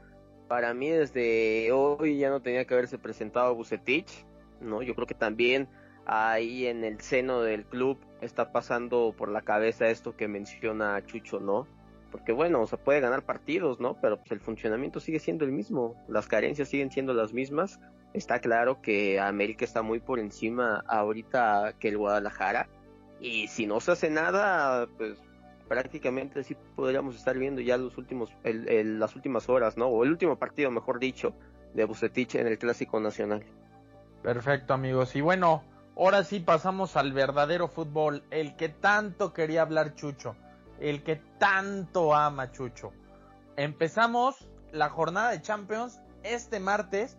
Para 0.50 0.74
mí 0.74 0.90
desde 0.90 1.70
hoy 1.70 2.18
ya 2.18 2.28
no 2.28 2.42
tenía 2.42 2.64
que 2.64 2.74
haberse 2.74 2.98
presentado 2.98 3.54
Bucetich, 3.54 4.26
¿no? 4.60 4.82
Yo 4.82 4.96
creo 4.96 5.06
que 5.06 5.14
también 5.14 5.68
ahí 6.06 6.66
en 6.66 6.82
el 6.82 7.00
seno 7.00 7.40
del 7.40 7.64
club 7.64 8.00
está 8.20 8.50
pasando 8.50 9.14
por 9.16 9.28
la 9.28 9.42
cabeza 9.42 9.86
esto 9.86 10.16
que 10.16 10.26
menciona 10.26 11.06
Chucho, 11.06 11.38
¿no? 11.38 11.68
Porque 12.10 12.32
bueno, 12.32 12.66
se 12.66 12.76
puede 12.78 12.98
ganar 12.98 13.24
partidos, 13.24 13.78
¿no? 13.78 13.96
Pero 14.00 14.16
pues 14.16 14.32
el 14.32 14.40
funcionamiento 14.40 14.98
sigue 14.98 15.20
siendo 15.20 15.44
el 15.44 15.52
mismo, 15.52 15.94
las 16.08 16.26
carencias 16.26 16.68
siguen 16.68 16.90
siendo 16.90 17.14
las 17.14 17.32
mismas. 17.32 17.78
Está 18.12 18.40
claro 18.40 18.82
que 18.82 19.20
América 19.20 19.64
está 19.64 19.82
muy 19.82 20.00
por 20.00 20.18
encima 20.18 20.82
ahorita 20.88 21.74
que 21.78 21.90
el 21.90 21.98
Guadalajara. 21.98 22.68
Y 23.20 23.46
si 23.46 23.68
no 23.68 23.78
se 23.78 23.92
hace 23.92 24.10
nada, 24.10 24.88
pues 24.98 25.16
prácticamente 25.70 26.42
sí 26.42 26.56
podríamos 26.74 27.14
estar 27.14 27.38
viendo 27.38 27.61
ya 27.61 27.76
los 27.76 27.96
últimos, 27.96 28.35
las 28.42 29.14
últimas 29.14 29.48
horas, 29.48 29.76
¿no? 29.76 29.87
O 29.87 30.02
el 30.02 30.11
último 30.11 30.37
partido, 30.37 30.68
mejor 30.72 30.98
dicho, 30.98 31.33
de 31.74 31.85
Bucetich 31.85 32.35
en 32.35 32.48
el 32.48 32.59
Clásico 32.59 32.98
Nacional. 32.98 33.44
Perfecto, 34.20 34.74
amigos. 34.74 35.14
Y 35.14 35.20
bueno, 35.20 35.62
ahora 35.96 36.24
sí 36.24 36.40
pasamos 36.40 36.96
al 36.96 37.12
verdadero 37.12 37.68
fútbol, 37.68 38.24
el 38.33 38.56
que 38.56 38.68
tanto 38.68 39.33
quería 39.33 39.62
hablar 39.62 39.94
Chucho, 39.94 40.35
el 40.80 41.04
que 41.04 41.22
tanto 41.38 42.16
ama 42.16 42.50
Chucho. 42.50 42.90
Empezamos 43.56 44.48
la 44.72 44.88
jornada 44.88 45.30
de 45.30 45.40
Champions 45.40 46.00
este 46.24 46.59
martes, 46.59 47.16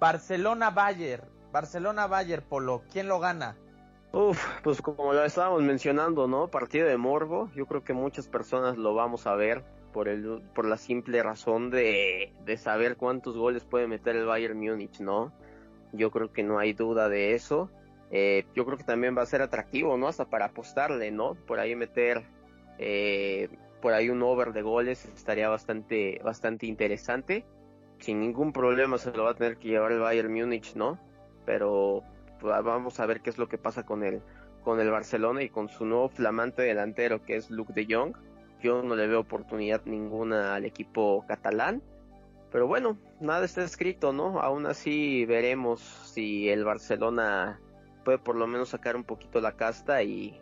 Barcelona-Bayern, 0.00 1.28
Barcelona-Bayern, 1.52 2.42
Polo, 2.48 2.82
¿quién 2.90 3.06
lo 3.06 3.20
gana? 3.20 3.56
Uf, 4.14 4.60
pues 4.62 4.80
como 4.80 5.12
lo 5.12 5.24
estábamos 5.24 5.64
mencionando, 5.64 6.28
¿no? 6.28 6.46
Partido 6.48 6.86
de 6.86 6.96
morbo, 6.96 7.50
yo 7.56 7.66
creo 7.66 7.82
que 7.82 7.94
muchas 7.94 8.28
personas 8.28 8.78
lo 8.78 8.94
vamos 8.94 9.26
a 9.26 9.34
ver 9.34 9.64
por 9.92 10.06
el 10.06 10.40
por 10.54 10.66
la 10.66 10.76
simple 10.76 11.20
razón 11.20 11.68
de, 11.70 12.32
de 12.44 12.56
saber 12.56 12.96
cuántos 12.96 13.36
goles 13.36 13.64
puede 13.64 13.88
meter 13.88 14.14
el 14.14 14.24
Bayern 14.24 14.56
Múnich, 14.56 15.00
¿no? 15.00 15.32
Yo 15.92 16.12
creo 16.12 16.32
que 16.32 16.44
no 16.44 16.60
hay 16.60 16.74
duda 16.74 17.08
de 17.08 17.34
eso. 17.34 17.70
Eh, 18.12 18.46
yo 18.54 18.64
creo 18.64 18.78
que 18.78 18.84
también 18.84 19.18
va 19.18 19.22
a 19.22 19.26
ser 19.26 19.42
atractivo, 19.42 19.96
¿no? 19.96 20.06
Hasta 20.06 20.26
para 20.26 20.44
apostarle, 20.44 21.10
¿no? 21.10 21.34
Por 21.34 21.58
ahí 21.58 21.74
meter 21.74 22.22
eh, 22.78 23.48
por 23.82 23.94
ahí 23.94 24.10
un 24.10 24.22
over 24.22 24.52
de 24.52 24.62
goles 24.62 25.06
estaría 25.06 25.48
bastante 25.48 26.20
bastante 26.22 26.66
interesante. 26.66 27.44
Sin 27.98 28.20
ningún 28.20 28.52
problema 28.52 28.96
se 28.96 29.10
lo 29.10 29.24
va 29.24 29.30
a 29.30 29.34
tener 29.34 29.56
que 29.56 29.70
llevar 29.70 29.90
el 29.90 29.98
Bayern 29.98 30.32
Múnich, 30.32 30.76
¿no? 30.76 31.00
Pero 31.44 32.04
vamos 32.44 33.00
a 33.00 33.06
ver 33.06 33.20
qué 33.20 33.30
es 33.30 33.38
lo 33.38 33.48
que 33.48 33.58
pasa 33.58 33.84
con 33.84 34.04
el, 34.04 34.22
con 34.62 34.80
el 34.80 34.90
Barcelona 34.90 35.42
y 35.42 35.48
con 35.48 35.68
su 35.68 35.84
nuevo 35.84 36.08
flamante 36.08 36.62
delantero 36.62 37.22
que 37.22 37.36
es 37.36 37.50
Luke 37.50 37.72
de 37.72 37.86
Jong. 37.88 38.14
Yo 38.62 38.82
no 38.82 38.96
le 38.96 39.06
veo 39.06 39.20
oportunidad 39.20 39.82
ninguna 39.84 40.54
al 40.54 40.64
equipo 40.64 41.24
catalán. 41.26 41.82
Pero 42.50 42.66
bueno, 42.66 42.96
nada 43.20 43.44
está 43.44 43.64
escrito, 43.64 44.12
¿no? 44.12 44.40
Aún 44.40 44.66
así 44.66 45.24
veremos 45.26 45.80
si 45.80 46.48
el 46.48 46.64
Barcelona 46.64 47.60
puede 48.04 48.18
por 48.18 48.36
lo 48.36 48.46
menos 48.46 48.68
sacar 48.68 48.94
un 48.94 49.04
poquito 49.04 49.40
la 49.40 49.56
casta 49.56 50.02
y, 50.02 50.40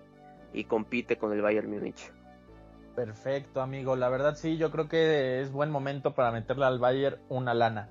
y 0.53 0.65
compite 0.65 1.17
con 1.17 1.33
el 1.33 1.41
Bayern 1.41 1.71
Múnich. 1.71 2.12
Perfecto, 2.95 3.62
amigo. 3.62 3.97
La 3.97 4.11
verdad 4.11 4.35
sí, 4.37 4.59
yo 4.59 4.71
creo 4.71 4.88
que 4.88 5.41
es 5.41 5.51
buen 5.51 5.71
momento 5.71 6.15
para 6.15 6.31
meterle 6.31 6.67
al 6.67 6.79
Bayern 6.79 7.19
una 7.29 7.55
lana. 7.55 7.88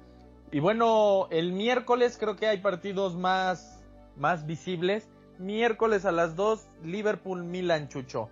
Y 0.51 0.59
bueno, 0.59 1.27
el 1.31 1.53
miércoles 1.53 2.17
creo 2.19 2.35
que 2.35 2.45
hay 2.45 2.59
partidos 2.59 3.15
más 3.15 3.70
más 4.17 4.45
visibles. 4.45 5.09
Miércoles 5.39 6.05
a 6.05 6.11
las 6.11 6.35
2, 6.35 6.65
Liverpool-Milan, 6.83 7.89
Chucho. 7.89 8.29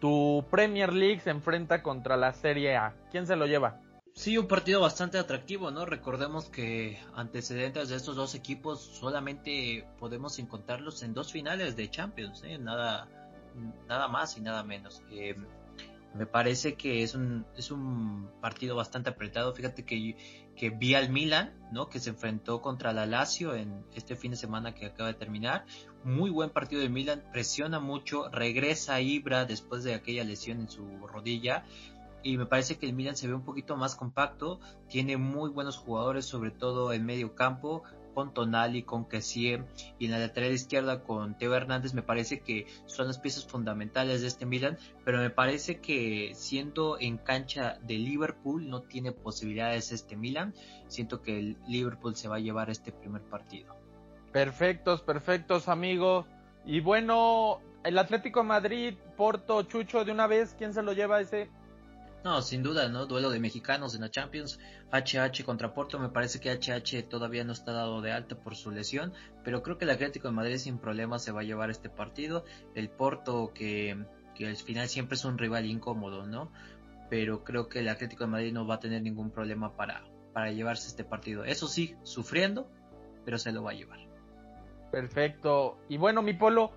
Tu 0.00 0.44
Premier 0.50 0.92
League 0.92 1.20
se 1.20 1.30
enfrenta 1.30 1.82
contra 1.82 2.16
la 2.16 2.32
Serie 2.32 2.76
A. 2.76 2.94
¿Quién 3.10 3.26
se 3.26 3.36
lo 3.36 3.46
lleva? 3.46 3.80
Sí, 4.16 4.38
un 4.38 4.48
partido 4.48 4.80
bastante 4.80 5.18
atractivo, 5.18 5.70
¿no? 5.70 5.84
Recordemos 5.84 6.46
que 6.46 6.98
antecedentes 7.14 7.90
de 7.90 7.96
estos 7.96 8.16
dos 8.16 8.34
equipos 8.34 8.80
solamente 8.80 9.86
podemos 9.98 10.38
encontrarlos 10.38 11.02
en 11.02 11.12
dos 11.12 11.32
finales 11.32 11.76
de 11.76 11.90
Champions, 11.90 12.42
¿eh? 12.44 12.56
Nada, 12.58 13.08
nada 13.86 14.08
más 14.08 14.38
y 14.38 14.40
nada 14.40 14.62
menos. 14.62 15.02
Eh, 15.10 15.36
me 16.14 16.24
parece 16.24 16.76
que 16.76 17.02
es 17.02 17.14
un, 17.14 17.44
es 17.56 17.70
un 17.70 18.30
partido 18.40 18.74
bastante 18.74 19.10
apretado. 19.10 19.52
Fíjate 19.54 19.84
que, 19.84 20.16
que 20.56 20.70
vi 20.70 20.94
al 20.94 21.10
Milan, 21.10 21.52
¿no? 21.70 21.88
Que 21.88 22.00
se 22.00 22.10
enfrentó 22.10 22.60
contra 22.62 22.92
la 22.92 23.06
Lazio 23.06 23.54
en 23.54 23.84
este 23.94 24.16
fin 24.16 24.32
de 24.32 24.36
semana 24.36 24.74
que 24.74 24.86
acaba 24.86 25.08
de 25.08 25.14
terminar. 25.14 25.66
Muy 26.02 26.30
buen 26.30 26.50
partido 26.50 26.80
de 26.80 26.88
Milan, 26.88 27.22
presiona 27.32 27.78
mucho, 27.78 28.28
regresa 28.30 28.94
a 28.94 29.00
Ibra 29.00 29.44
después 29.44 29.84
de 29.84 29.94
aquella 29.94 30.24
lesión 30.24 30.60
en 30.60 30.70
su 30.70 31.06
rodilla. 31.06 31.64
Y 32.22 32.38
me 32.38 32.46
parece 32.46 32.76
que 32.76 32.86
el 32.86 32.92
Milan 32.92 33.16
se 33.16 33.28
ve 33.28 33.34
un 33.34 33.44
poquito 33.44 33.76
más 33.76 33.94
compacto, 33.94 34.58
tiene 34.88 35.16
muy 35.16 35.50
buenos 35.50 35.76
jugadores, 35.76 36.24
sobre 36.24 36.50
todo 36.50 36.92
en 36.92 37.06
medio 37.06 37.34
campo, 37.36 37.84
con 38.16 38.32
Tonali, 38.32 38.82
con 38.82 39.04
Kessie 39.04 39.62
y 39.98 40.06
en 40.06 40.10
la 40.10 40.18
lateral 40.18 40.50
izquierda 40.50 41.04
con 41.04 41.36
Teo 41.36 41.54
Hernández 41.54 41.92
me 41.92 42.00
parece 42.00 42.40
que 42.40 42.66
son 42.86 43.08
las 43.08 43.18
piezas 43.18 43.46
fundamentales 43.46 44.22
de 44.22 44.28
este 44.28 44.46
Milan, 44.46 44.78
pero 45.04 45.18
me 45.18 45.28
parece 45.28 45.80
que 45.82 46.32
siendo 46.34 46.96
en 46.98 47.18
cancha 47.18 47.78
de 47.82 47.98
Liverpool 47.98 48.70
no 48.70 48.80
tiene 48.80 49.12
posibilidades 49.12 49.92
este 49.92 50.16
Milan, 50.16 50.54
siento 50.88 51.20
que 51.20 51.38
el 51.38 51.58
Liverpool 51.68 52.16
se 52.16 52.26
va 52.26 52.36
a 52.36 52.40
llevar 52.40 52.70
este 52.70 52.90
primer 52.90 53.20
partido. 53.20 53.76
Perfectos, 54.32 55.02
perfectos 55.02 55.68
amigos. 55.68 56.24
Y 56.64 56.80
bueno, 56.80 57.60
el 57.84 57.98
Atlético 57.98 58.40
de 58.40 58.46
Madrid, 58.46 58.94
Porto, 59.18 59.62
Chucho, 59.64 60.06
de 60.06 60.12
una 60.12 60.26
vez, 60.26 60.54
¿quién 60.56 60.72
se 60.72 60.82
lo 60.82 60.94
lleva 60.94 61.20
ese? 61.20 61.50
No, 62.26 62.42
sin 62.42 62.64
duda, 62.64 62.88
¿no? 62.88 63.06
Duelo 63.06 63.30
de 63.30 63.38
mexicanos 63.38 63.94
en 63.94 64.00
la 64.00 64.10
Champions. 64.10 64.58
HH 64.90 65.44
contra 65.44 65.72
Porto. 65.72 66.00
Me 66.00 66.08
parece 66.08 66.40
que 66.40 66.50
HH 66.50 67.08
todavía 67.08 67.44
no 67.44 67.52
está 67.52 67.70
dado 67.70 68.00
de 68.00 68.10
alta 68.10 68.34
por 68.34 68.56
su 68.56 68.72
lesión. 68.72 69.12
Pero 69.44 69.62
creo 69.62 69.78
que 69.78 69.84
el 69.84 69.92
Atlético 69.92 70.26
de 70.26 70.34
Madrid 70.34 70.56
sin 70.56 70.78
problema 70.78 71.20
se 71.20 71.30
va 71.30 71.42
a 71.42 71.44
llevar 71.44 71.70
este 71.70 71.88
partido. 71.88 72.44
El 72.74 72.90
Porto, 72.90 73.52
que, 73.54 74.04
que 74.34 74.48
al 74.48 74.56
final 74.56 74.88
siempre 74.88 75.14
es 75.14 75.24
un 75.24 75.38
rival 75.38 75.66
incómodo, 75.66 76.26
¿no? 76.26 76.50
Pero 77.08 77.44
creo 77.44 77.68
que 77.68 77.78
el 77.78 77.88
Atlético 77.88 78.24
de 78.24 78.30
Madrid 78.30 78.52
no 78.52 78.66
va 78.66 78.74
a 78.74 78.80
tener 78.80 79.02
ningún 79.02 79.30
problema 79.30 79.76
para, 79.76 80.02
para 80.32 80.50
llevarse 80.50 80.88
este 80.88 81.04
partido. 81.04 81.44
Eso 81.44 81.68
sí, 81.68 81.94
sufriendo, 82.02 82.68
pero 83.24 83.38
se 83.38 83.52
lo 83.52 83.62
va 83.62 83.70
a 83.70 83.74
llevar. 83.74 84.00
Perfecto. 84.90 85.78
Y 85.88 85.96
bueno, 85.96 86.22
mi 86.22 86.32
polo 86.32 86.72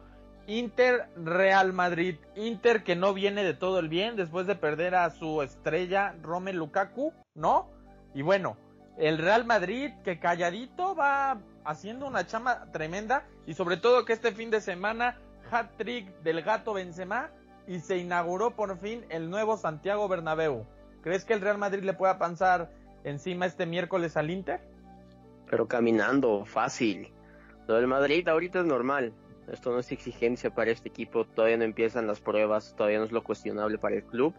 Inter 0.49 1.07
Real 1.15 1.73
Madrid. 1.73 2.15
Inter 2.35 2.83
que 2.83 2.95
no 2.95 3.13
viene 3.13 3.43
de 3.43 3.53
todo 3.53 3.77
el 3.77 3.87
bien 3.87 4.15
después 4.15 4.47
de 4.47 4.55
perder 4.55 4.95
a 4.95 5.11
su 5.11 5.43
estrella 5.43 6.15
Romelu 6.23 6.57
Lukaku, 6.57 7.13
¿no? 7.35 7.69
Y 8.15 8.23
bueno, 8.23 8.57
el 8.97 9.19
Real 9.19 9.45
Madrid 9.45 9.91
que 10.03 10.19
calladito 10.19 10.95
va 10.95 11.39
haciendo 11.65 12.07
una 12.07 12.25
chama 12.25 12.71
tremenda 12.71 13.27
y 13.45 13.53
sobre 13.53 13.77
todo 13.77 14.05
que 14.05 14.13
este 14.13 14.31
fin 14.31 14.49
de 14.49 14.59
semana 14.59 15.19
hat 15.51 15.67
trick 15.77 16.07
del 16.23 16.41
gato 16.41 16.73
Benzema 16.73 17.29
y 17.67 17.79
se 17.79 17.97
inauguró 17.97 18.55
por 18.55 18.75
fin 18.79 19.05
el 19.09 19.29
nuevo 19.29 19.55
Santiago 19.55 20.07
Bernabéu. 20.07 20.65
¿Crees 21.03 21.25
que 21.25 21.33
el 21.33 21.41
Real 21.41 21.59
Madrid 21.59 21.83
le 21.83 21.93
pueda 21.93 22.17
pasar 22.17 22.71
encima 23.03 23.45
este 23.45 23.67
miércoles 23.67 24.17
al 24.17 24.31
Inter? 24.31 24.61
Pero 25.47 25.67
caminando, 25.67 26.43
fácil. 26.45 27.13
Lo 27.67 27.75
del 27.75 27.85
Madrid 27.85 28.27
ahorita 28.27 28.61
es 28.61 28.65
normal. 28.65 29.13
Esto 29.51 29.71
no 29.71 29.79
es 29.79 29.91
exigencia 29.91 30.53
para 30.53 30.71
este 30.71 30.89
equipo, 30.89 31.25
todavía 31.25 31.57
no 31.57 31.63
empiezan 31.63 32.07
las 32.07 32.19
pruebas, 32.19 32.75
todavía 32.75 32.99
no 32.99 33.05
es 33.05 33.11
lo 33.11 33.23
cuestionable 33.23 33.77
para 33.77 33.95
el 33.95 34.03
club. 34.03 34.33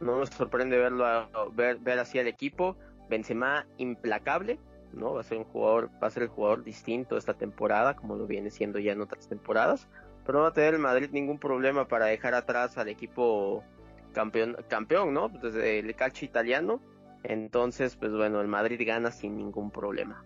No 0.00 0.18
nos 0.18 0.30
sorprende 0.30 0.78
verlo 0.78 1.04
ver, 1.52 1.78
ver 1.78 1.98
así 1.98 2.18
al 2.18 2.28
equipo. 2.28 2.76
Benzema 3.08 3.66
implacable, 3.76 4.58
¿no? 4.92 5.14
Va 5.14 5.20
a 5.20 5.24
ser 5.24 5.38
un 5.38 5.44
jugador, 5.44 5.90
va 6.02 6.06
a 6.06 6.10
ser 6.10 6.24
el 6.24 6.28
jugador 6.28 6.64
distinto 6.64 7.16
esta 7.16 7.34
temporada, 7.34 7.94
como 7.94 8.16
lo 8.16 8.26
viene 8.26 8.50
siendo 8.50 8.78
ya 8.78 8.92
en 8.92 9.00
otras 9.00 9.28
temporadas. 9.28 9.88
Pero 10.24 10.38
no 10.38 10.42
va 10.42 10.50
a 10.50 10.52
tener 10.52 10.74
el 10.74 10.80
Madrid 10.80 11.10
ningún 11.12 11.38
problema 11.38 11.88
para 11.88 12.06
dejar 12.06 12.34
atrás 12.34 12.78
al 12.78 12.88
equipo 12.88 13.64
campeón, 14.12 14.56
campeón, 14.68 15.12
¿no? 15.12 15.28
Desde 15.28 15.80
el 15.80 15.94
calcio 15.94 16.26
italiano. 16.26 16.80
Entonces, 17.24 17.96
pues 17.96 18.12
bueno, 18.12 18.40
el 18.40 18.48
Madrid 18.48 18.80
gana 18.86 19.10
sin 19.10 19.36
ningún 19.36 19.70
problema 19.70 20.24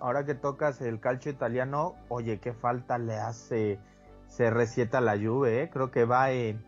ahora 0.00 0.24
que 0.24 0.34
tocas 0.34 0.80
el 0.80 1.00
calcio 1.00 1.32
italiano, 1.32 1.96
oye, 2.08 2.38
qué 2.38 2.52
falta 2.52 2.98
le 2.98 3.14
hace 3.14 3.78
CR7 4.28 4.94
a 4.94 5.00
la 5.00 5.16
Juve, 5.16 5.62
¿eh? 5.62 5.70
creo 5.70 5.90
que 5.90 6.04
va 6.04 6.32
en, 6.32 6.64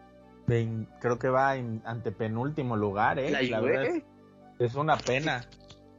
creo 1.01 1.19
que 1.19 1.29
va 1.29 1.57
en 1.57 1.83
antepenúltimo 1.85 2.77
lugar, 2.77 3.19
¿eh? 3.19 3.31
¿La, 3.31 3.59
Juve? 3.59 4.05
Es, 4.59 4.75
una 4.75 4.97
pena. 4.97 5.45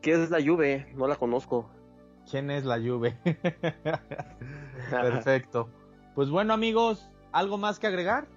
¿Qué 0.01 0.11
es 0.11 0.29
la 0.29 0.41
Juve? 0.41 0.91
No 0.95 1.07
la 1.07 1.15
conozco. 1.15 1.69
¿Quién 2.29 2.51
es 2.51 2.65
la 2.65 2.79
Juve? 2.79 3.17
Perfecto. 4.89 5.69
Pues 6.15 6.29
bueno, 6.29 6.53
amigos, 6.53 7.09
¿algo 7.31 7.57
más 7.57 7.79
que 7.79 7.87
agregar? 7.87 8.27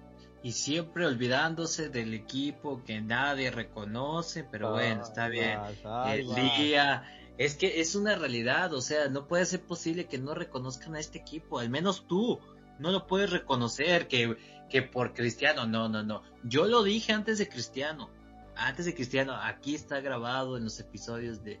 Y 0.41 0.51
siempre 0.51 1.05
olvidándose 1.05 1.89
del 1.89 2.13
equipo 2.13 2.83
que 2.83 3.01
nadie 3.01 3.49
reconoce, 3.49 4.43
pero 4.43 4.71
bueno, 4.71 5.03
está 5.03 5.29
bien. 5.29 5.59
el 6.07 6.35
día 6.35 7.03
es 7.37 7.55
que 7.55 7.81
es 7.81 7.95
una 7.95 8.15
realidad, 8.15 8.73
o 8.73 8.81
sea, 8.81 9.09
no 9.09 9.27
puede 9.27 9.45
ser 9.45 9.61
posible 9.61 10.05
que 10.05 10.19
no 10.19 10.35
reconozcan 10.35 10.95
a 10.95 10.99
este 10.99 11.19
equipo, 11.19 11.59
al 11.59 11.69
menos 11.69 12.05
tú, 12.07 12.39
no 12.79 12.91
lo 12.91 13.07
puedes 13.07 13.31
reconocer 13.31 14.07
que, 14.07 14.37
que 14.69 14.81
por 14.81 15.13
Cristiano, 15.13 15.65
no, 15.65 15.89
no, 15.89 16.03
no. 16.03 16.21
Yo 16.43 16.65
lo 16.65 16.83
dije 16.83 17.13
antes 17.13 17.37
de 17.37 17.47
Cristiano, 17.47 18.09
antes 18.55 18.85
de 18.85 18.93
Cristiano, 18.93 19.35
aquí 19.35 19.75
está 19.75 19.99
grabado 19.99 20.57
en 20.57 20.63
los 20.63 20.79
episodios 20.79 21.43
de, 21.43 21.59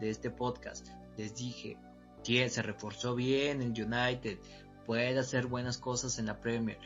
de 0.00 0.10
este 0.10 0.30
podcast. 0.30 0.88
Les 1.16 1.34
dije 1.36 1.78
que 2.24 2.48
se 2.48 2.62
reforzó 2.62 3.14
bien 3.14 3.62
el 3.62 3.70
United, 3.70 4.38
puede 4.86 5.18
hacer 5.18 5.46
buenas 5.46 5.78
cosas 5.78 6.18
en 6.18 6.26
la 6.26 6.40
Premier. 6.40 6.78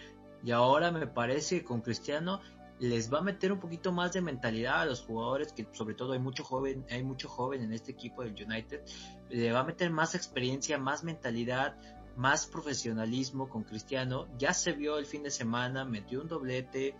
Y 0.44 0.50
ahora 0.50 0.90
me 0.90 1.06
parece 1.06 1.60
que 1.60 1.64
con 1.64 1.80
Cristiano 1.80 2.40
les 2.78 3.12
va 3.12 3.18
a 3.18 3.22
meter 3.22 3.52
un 3.52 3.60
poquito 3.60 3.92
más 3.92 4.12
de 4.12 4.20
mentalidad 4.20 4.82
a 4.82 4.84
los 4.86 5.02
jugadores, 5.02 5.52
que 5.52 5.66
sobre 5.72 5.94
todo 5.94 6.12
hay 6.12 6.18
mucho 6.18 6.44
joven, 6.44 6.84
hay 6.90 7.02
mucho 7.02 7.28
joven 7.28 7.62
en 7.62 7.72
este 7.72 7.92
equipo 7.92 8.22
del 8.22 8.34
United, 8.34 8.82
le 9.30 9.52
va 9.52 9.60
a 9.60 9.64
meter 9.64 9.90
más 9.90 10.14
experiencia, 10.14 10.78
más 10.78 11.02
mentalidad, 11.02 11.76
más 12.16 12.46
profesionalismo 12.46 13.48
con 13.48 13.64
Cristiano. 13.64 14.26
Ya 14.38 14.52
se 14.52 14.72
vio 14.72 14.98
el 14.98 15.06
fin 15.06 15.22
de 15.22 15.30
semana, 15.30 15.84
metió 15.84 16.20
un 16.20 16.28
doblete, 16.28 16.96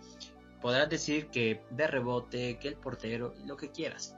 podrás 0.61 0.89
decir 0.89 1.27
que 1.27 1.63
de 1.71 1.87
rebote, 1.87 2.57
que 2.59 2.69
el 2.69 2.75
portero, 2.75 3.33
lo 3.45 3.57
que 3.57 3.71
quieras. 3.71 4.15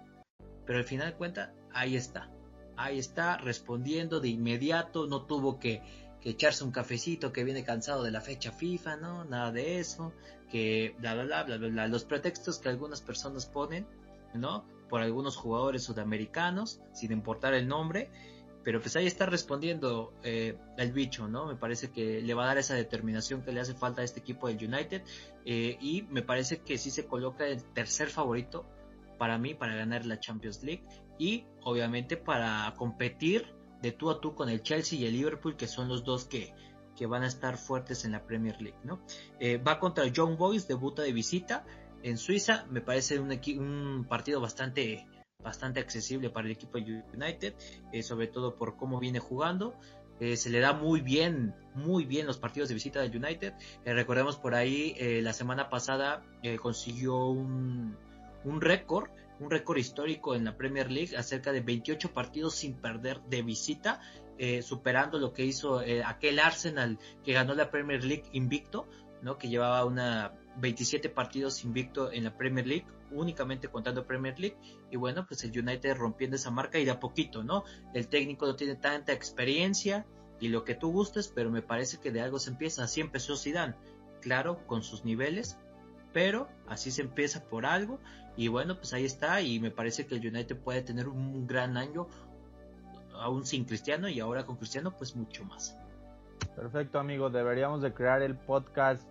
Pero 0.66 0.80
al 0.80 0.86
final 0.86 1.12
de 1.12 1.18
cuentas, 1.18 1.50
ahí 1.74 1.96
está. 1.96 2.30
Ahí 2.78 2.98
está 3.00 3.38
respondiendo 3.38 4.22
de 4.22 4.30
inmediato, 4.30 5.08
no 5.08 5.26
tuvo 5.26 5.60
que 5.60 5.82
que 6.22 6.32
echarse 6.32 6.64
un 6.64 6.72
cafecito 6.72 7.32
que 7.32 7.44
viene 7.44 7.64
cansado 7.64 8.04
de 8.04 8.12
la 8.12 8.22
fecha 8.22 8.52
FIFA, 8.52 8.98
¿no? 8.98 9.26
Nada 9.26 9.52
de 9.52 9.80
eso, 9.80 10.14
que 10.50 10.96
bla, 11.00 11.14
bla, 11.14 11.24
bla, 11.24 11.44
bla, 11.44 11.58
bla, 11.58 11.68
bla. 11.70 11.88
Los 11.88 12.06
pretextos 12.06 12.60
que 12.60 12.70
algunas 12.70 13.02
personas 13.02 13.46
ponen, 13.46 13.88
¿no? 14.34 14.66
Por 14.90 15.02
algunos 15.02 15.38
jugadores 15.38 15.84
sudamericanos, 15.84 16.82
sin 16.94 17.12
importar 17.12 17.54
el 17.54 17.68
nombre, 17.68 18.10
pero 18.64 18.82
pues 18.82 18.96
ahí 18.96 19.08
está 19.08 19.26
respondiendo 19.26 20.14
eh, 20.24 20.58
el 20.78 20.92
bicho, 20.92 21.28
¿no? 21.28 21.48
Me 21.48 21.56
parece 21.56 21.92
que 21.92 22.22
le 22.22 22.34
va 22.34 22.44
a 22.44 22.48
dar 22.48 22.58
esa 22.58 22.76
determinación 22.76 23.42
que 23.42 23.52
le 23.52 23.62
hace 23.62 23.74
falta 23.74 24.02
a 24.02 24.06
este 24.06 24.20
equipo 24.20 24.48
del 24.48 24.58
United 24.58 25.04
eh, 25.46 25.78
y 25.80 26.04
me 26.04 26.22
parece 26.22 26.60
que 26.60 26.78
sí 26.78 26.92
se 26.92 27.06
coloca 27.06 27.48
el 27.48 27.64
tercer 27.74 28.10
favorito 28.10 28.66
para 29.18 29.38
mí 29.38 29.54
para 29.54 29.76
ganar 29.76 30.06
la 30.06 30.20
Champions 30.20 30.64
League 30.64 30.84
y 31.18 31.46
obviamente 31.64 32.18
para 32.18 32.74
competir 32.78 33.54
de 33.82 33.92
tú 33.92 34.10
a 34.10 34.20
tú 34.20 34.36
con 34.36 34.50
el 34.50 34.62
Chelsea 34.62 35.00
y 35.00 35.06
el 35.06 35.14
Liverpool, 35.14 35.56
que 35.56 35.68
son 35.68 35.88
los 35.88 36.04
dos 36.04 36.26
que, 36.26 36.54
que 37.00 37.06
van 37.06 37.24
a 37.24 37.28
estar 37.28 37.58
fuertes 37.58 38.04
en 38.04 38.12
la 38.12 38.26
Premier 38.26 38.62
League, 38.62 38.78
¿no? 38.84 39.00
Eh, 39.40 39.58
va 39.58 39.80
contra 39.80 40.06
Young 40.06 40.38
Boys, 40.38 40.68
debuta 40.68 41.02
de 41.02 41.14
visita 41.14 41.66
en 42.04 42.18
Suiza, 42.18 42.66
me 42.70 42.82
parece 42.82 43.20
un, 43.20 43.32
un 43.32 44.06
partido 44.06 44.42
bastante 44.42 45.08
bastante 45.42 45.80
accesible 45.80 46.30
para 46.30 46.48
el 46.48 46.52
equipo 46.52 46.78
United, 46.78 47.54
eh, 47.94 48.04
sobre 48.04 48.28
todo 48.28 48.56
por 48.56 48.76
cómo 48.76 49.00
viene 49.00 49.20
jugando. 49.20 49.74
Eh, 50.20 50.36
se 50.36 50.50
le 50.50 50.60
da 50.60 50.74
muy 50.74 51.00
bien, 51.00 51.56
muy 51.74 52.04
bien 52.04 52.28
los 52.28 52.38
partidos 52.38 52.68
de 52.68 52.76
visita 52.76 53.00
del 53.00 53.16
United. 53.16 53.54
recordemos 53.86 54.36
por 54.36 54.54
ahí, 54.54 54.94
la 55.22 55.32
semana 55.32 55.70
pasada 55.70 56.26
consiguió 56.62 57.28
un, 57.28 57.96
un 58.44 58.60
récord 58.60 59.10
un 59.40 59.50
récord 59.50 59.78
histórico 59.78 60.36
en 60.36 60.46
la 60.46 60.58
Premier 60.58 60.92
League, 60.92 61.16
acerca 61.16 61.52
de 61.52 61.62
28 61.62 62.14
partidos 62.14 62.56
sin 62.56 62.74
perder 62.76 63.22
de 63.24 63.42
visita, 63.42 64.02
eh, 64.38 64.62
superando 64.62 65.20
lo 65.20 65.34
que 65.34 65.46
hizo 65.46 65.82
eh, 65.82 66.04
aquel 66.04 66.40
Arsenal 66.40 66.98
que 67.24 67.34
ganó 67.34 67.54
la 67.54 67.72
Premier 67.72 68.04
League 68.04 68.26
invicto, 68.32 68.88
¿no? 69.22 69.38
que 69.38 69.50
llevaba 69.50 69.86
una 69.86 70.34
27 70.58 71.10
partidos 71.10 71.64
invicto 71.64 72.12
en 72.12 72.24
la 72.24 72.36
Premier 72.36 72.66
League, 72.66 72.86
únicamente 73.12 73.70
contando 73.70 74.06
Premier 74.06 74.40
League, 74.40 74.58
y 74.92 74.98
bueno, 74.98 75.26
pues 75.28 75.44
el 75.44 75.58
United 75.58 75.96
rompiendo 75.96 76.36
esa 76.36 76.52
marca 76.52 76.80
y 76.80 76.86
de 76.86 76.92
a 76.92 77.00
poquito, 77.00 77.44
¿no? 77.44 77.64
El 77.94 78.08
técnico 78.08 78.46
no 78.46 78.56
tiene 78.56 78.76
tanta 78.76 79.14
experiencia 79.14 80.06
y 80.40 80.50
lo 80.50 80.64
que 80.64 80.76
tú 80.76 80.92
gustes, 80.92 81.32
pero 81.34 81.50
me 81.50 81.62
parece 81.62 82.00
que 82.00 82.12
de 82.12 82.22
algo 82.22 82.40
se 82.40 82.52
empieza, 82.52 82.84
así 82.84 83.02
empezó 83.02 83.36
Zidane, 83.36 83.76
claro, 84.22 84.66
con 84.68 84.84
sus 84.84 85.06
niveles, 85.06 85.58
pero 86.14 86.48
así 86.68 86.92
se 86.92 87.02
empieza 87.02 87.44
por 87.46 87.66
algo 87.66 88.00
y 88.36 88.48
bueno, 88.48 88.78
pues 88.78 88.94
ahí 88.94 89.06
está 89.06 89.42
y 89.42 89.60
me 89.60 89.72
parece 89.72 90.06
que 90.06 90.16
el 90.16 90.26
United 90.26 90.58
puede 90.58 90.82
tener 90.82 91.08
un 91.08 91.46
gran 91.46 91.78
año 91.78 92.08
aún 93.14 93.46
sin 93.46 93.66
Cristiano 93.66 94.08
y 94.08 94.20
ahora 94.20 94.46
con 94.46 94.56
Cristiano 94.56 94.96
pues 94.98 95.16
mucho 95.16 95.44
más. 95.46 95.78
Perfecto 96.56 97.00
amigos, 97.00 97.34
deberíamos 97.34 97.82
de 97.82 97.94
crear 97.94 98.22
el 98.22 98.36
podcast 98.36 99.08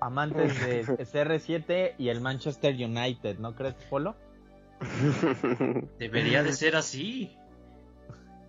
amantes 0.00 0.60
de 0.60 0.84
CR7 0.86 1.94
y 1.98 2.08
el 2.08 2.20
Manchester 2.20 2.74
United, 2.74 3.38
¿no 3.38 3.54
crees, 3.54 3.74
Polo? 3.88 4.16
Debería 5.98 6.42
de 6.42 6.52
ser 6.52 6.76
así. 6.76 7.36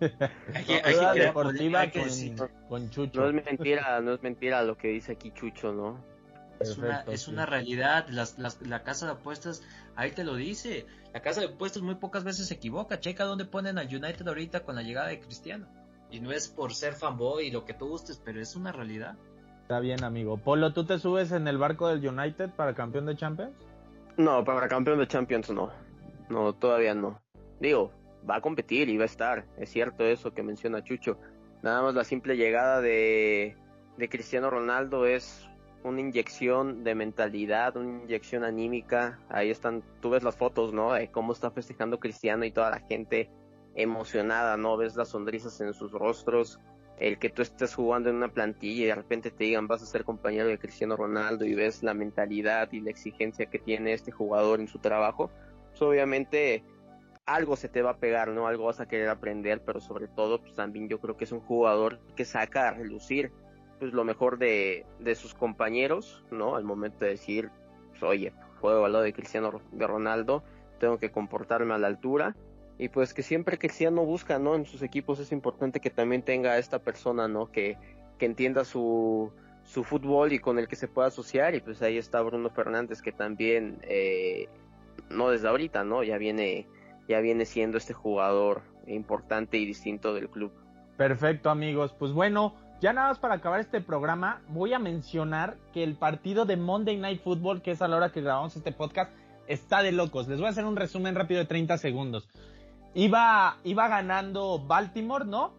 hay 0.00 0.64
que, 0.64 0.74
hay 0.84 1.14
que 1.14 1.20
deportiva 1.20 1.84
con, 1.90 2.48
con, 2.68 2.90
Chucho. 2.90 3.20
No 3.20 3.38
es 3.38 3.44
mentira, 3.44 4.00
no 4.00 4.14
es 4.14 4.22
mentira 4.22 4.62
lo 4.62 4.76
que 4.76 4.88
dice 4.88 5.12
aquí 5.12 5.30
Chucho, 5.30 5.72
¿no? 5.72 6.13
Es, 6.60 6.78
una, 6.78 7.00
es 7.02 7.28
una 7.28 7.46
realidad, 7.46 8.06
las, 8.08 8.38
la 8.38 8.82
casa 8.82 9.06
de 9.06 9.12
apuestas, 9.12 9.62
ahí 9.96 10.12
te 10.12 10.24
lo 10.24 10.34
dice, 10.34 10.86
la 11.12 11.20
casa 11.20 11.40
de 11.40 11.48
apuestas 11.48 11.82
muy 11.82 11.96
pocas 11.96 12.24
veces 12.24 12.46
se 12.46 12.54
equivoca, 12.54 13.00
checa 13.00 13.24
dónde 13.24 13.44
ponen 13.44 13.78
al 13.78 13.86
United 13.86 14.26
ahorita 14.26 14.60
con 14.60 14.76
la 14.76 14.82
llegada 14.82 15.08
de 15.08 15.20
Cristiano. 15.20 15.66
Y 16.10 16.20
no 16.20 16.30
es 16.32 16.48
por 16.48 16.74
ser 16.74 16.94
fanboy 16.94 17.46
y 17.46 17.50
lo 17.50 17.64
que 17.64 17.74
tú 17.74 17.88
gustes, 17.88 18.20
pero 18.24 18.40
es 18.40 18.54
una 18.54 18.72
realidad. 18.72 19.16
Está 19.62 19.80
bien, 19.80 20.04
amigo. 20.04 20.36
Polo, 20.36 20.72
¿tú 20.72 20.84
te 20.84 20.98
subes 20.98 21.32
en 21.32 21.48
el 21.48 21.58
barco 21.58 21.88
del 21.88 22.06
United 22.06 22.50
para 22.50 22.74
campeón 22.74 23.06
de 23.06 23.16
Champions? 23.16 23.54
No, 24.16 24.44
para 24.44 24.68
campeón 24.68 24.98
de 24.98 25.08
Champions 25.08 25.50
no. 25.50 25.72
No, 26.28 26.52
todavía 26.52 26.94
no. 26.94 27.20
Digo, 27.60 27.90
va 28.28 28.36
a 28.36 28.40
competir 28.40 28.88
y 28.88 28.96
va 28.96 29.04
a 29.04 29.06
estar. 29.06 29.44
Es 29.56 29.70
cierto 29.70 30.04
eso 30.04 30.34
que 30.34 30.42
menciona 30.42 30.84
Chucho. 30.84 31.18
Nada 31.62 31.82
más 31.82 31.94
la 31.94 32.04
simple 32.04 32.36
llegada 32.36 32.80
de, 32.80 33.56
de 33.96 34.08
Cristiano 34.08 34.50
Ronaldo 34.50 35.06
es 35.06 35.48
una 35.84 36.00
inyección 36.00 36.82
de 36.82 36.94
mentalidad, 36.94 37.76
una 37.76 38.02
inyección 38.02 38.42
anímica. 38.42 39.20
Ahí 39.28 39.50
están, 39.50 39.84
tú 40.00 40.10
ves 40.10 40.22
las 40.22 40.36
fotos, 40.36 40.72
¿no? 40.72 40.94
De 40.94 41.10
cómo 41.10 41.32
está 41.32 41.50
festejando 41.50 42.00
Cristiano 42.00 42.44
y 42.44 42.50
toda 42.50 42.70
la 42.70 42.80
gente 42.80 43.30
emocionada, 43.74 44.56
¿no? 44.56 44.76
Ves 44.76 44.96
las 44.96 45.10
sonrisas 45.10 45.60
en 45.60 45.74
sus 45.74 45.92
rostros. 45.92 46.58
El 46.98 47.18
que 47.18 47.28
tú 47.28 47.42
estés 47.42 47.74
jugando 47.74 48.08
en 48.08 48.16
una 48.16 48.28
plantilla 48.28 48.84
y 48.84 48.86
de 48.86 48.94
repente 48.94 49.30
te 49.30 49.44
digan 49.44 49.66
vas 49.66 49.82
a 49.82 49.86
ser 49.86 50.04
compañero 50.04 50.48
de 50.48 50.58
Cristiano 50.58 50.96
Ronaldo 50.96 51.44
y 51.44 51.54
ves 51.54 51.82
la 51.82 51.92
mentalidad 51.92 52.70
y 52.72 52.80
la 52.80 52.90
exigencia 52.90 53.46
que 53.46 53.58
tiene 53.58 53.92
este 53.92 54.12
jugador 54.12 54.60
en 54.60 54.68
su 54.68 54.78
trabajo, 54.78 55.30
pues 55.70 55.82
obviamente 55.82 56.62
algo 57.26 57.56
se 57.56 57.68
te 57.68 57.82
va 57.82 57.90
a 57.90 57.96
pegar, 57.96 58.28
¿no? 58.28 58.46
Algo 58.46 58.66
vas 58.66 58.80
a 58.80 58.86
querer 58.86 59.08
aprender, 59.08 59.62
pero 59.64 59.80
sobre 59.80 60.08
todo, 60.08 60.40
pues 60.40 60.54
también 60.54 60.88
yo 60.88 61.00
creo 61.00 61.16
que 61.16 61.24
es 61.24 61.32
un 61.32 61.40
jugador 61.40 61.98
que 62.16 62.24
saca 62.24 62.68
a 62.68 62.72
relucir 62.72 63.32
pues 63.84 63.92
lo 63.92 64.02
mejor 64.02 64.38
de, 64.38 64.86
de 64.98 65.14
sus 65.14 65.34
compañeros, 65.34 66.24
¿no? 66.30 66.56
Al 66.56 66.64
momento 66.64 67.04
de 67.04 67.10
decir, 67.10 67.50
pues, 67.90 68.02
oye, 68.02 68.32
juego 68.58 68.86
al 68.86 68.92
lado 68.94 69.04
de 69.04 69.12
Cristiano 69.12 69.60
de 69.72 69.86
Ronaldo, 69.86 70.42
tengo 70.80 70.96
que 70.96 71.10
comportarme 71.10 71.74
a 71.74 71.76
la 71.76 71.88
altura 71.88 72.34
y 72.78 72.88
pues 72.88 73.12
que 73.12 73.22
siempre 73.22 73.58
Cristiano 73.58 74.02
busca, 74.06 74.38
¿no? 74.38 74.54
En 74.54 74.64
sus 74.64 74.80
equipos 74.80 75.18
es 75.18 75.32
importante 75.32 75.80
que 75.80 75.90
también 75.90 76.22
tenga 76.22 76.56
esta 76.56 76.78
persona, 76.78 77.28
¿no? 77.28 77.52
Que, 77.52 77.76
que 78.16 78.24
entienda 78.24 78.64
su, 78.64 79.30
su 79.64 79.84
fútbol 79.84 80.32
y 80.32 80.38
con 80.38 80.58
el 80.58 80.66
que 80.66 80.76
se 80.76 80.88
pueda 80.88 81.08
asociar 81.08 81.54
y 81.54 81.60
pues 81.60 81.82
ahí 81.82 81.98
está 81.98 82.22
Bruno 82.22 82.48
Fernández 82.48 83.02
que 83.02 83.12
también 83.12 83.80
eh, 83.82 84.48
no 85.10 85.28
desde 85.28 85.48
ahorita, 85.48 85.84
¿no? 85.84 86.02
Ya 86.02 86.16
viene 86.16 86.66
ya 87.06 87.20
viene 87.20 87.44
siendo 87.44 87.76
este 87.76 87.92
jugador 87.92 88.62
importante 88.86 89.58
y 89.58 89.66
distinto 89.66 90.14
del 90.14 90.30
club. 90.30 90.54
Perfecto, 90.96 91.50
amigos. 91.50 91.94
Pues 91.98 92.12
bueno, 92.12 92.54
ya 92.84 92.92
nada 92.92 93.08
más 93.08 93.18
para 93.18 93.36
acabar 93.36 93.60
este 93.60 93.80
programa, 93.80 94.42
voy 94.48 94.74
a 94.74 94.78
mencionar 94.78 95.56
que 95.72 95.82
el 95.82 95.94
partido 95.96 96.44
de 96.44 96.58
Monday 96.58 96.98
Night 96.98 97.22
Football, 97.22 97.62
que 97.62 97.70
es 97.70 97.80
a 97.80 97.88
la 97.88 97.96
hora 97.96 98.12
que 98.12 98.20
grabamos 98.20 98.56
este 98.56 98.72
podcast, 98.72 99.10
está 99.46 99.82
de 99.82 99.90
locos. 99.90 100.28
Les 100.28 100.36
voy 100.36 100.48
a 100.48 100.50
hacer 100.50 100.66
un 100.66 100.76
resumen 100.76 101.14
rápido 101.14 101.40
de 101.40 101.46
30 101.46 101.78
segundos. 101.78 102.28
Iba, 102.92 103.56
iba 103.64 103.88
ganando 103.88 104.58
Baltimore, 104.58 105.24
¿no? 105.24 105.54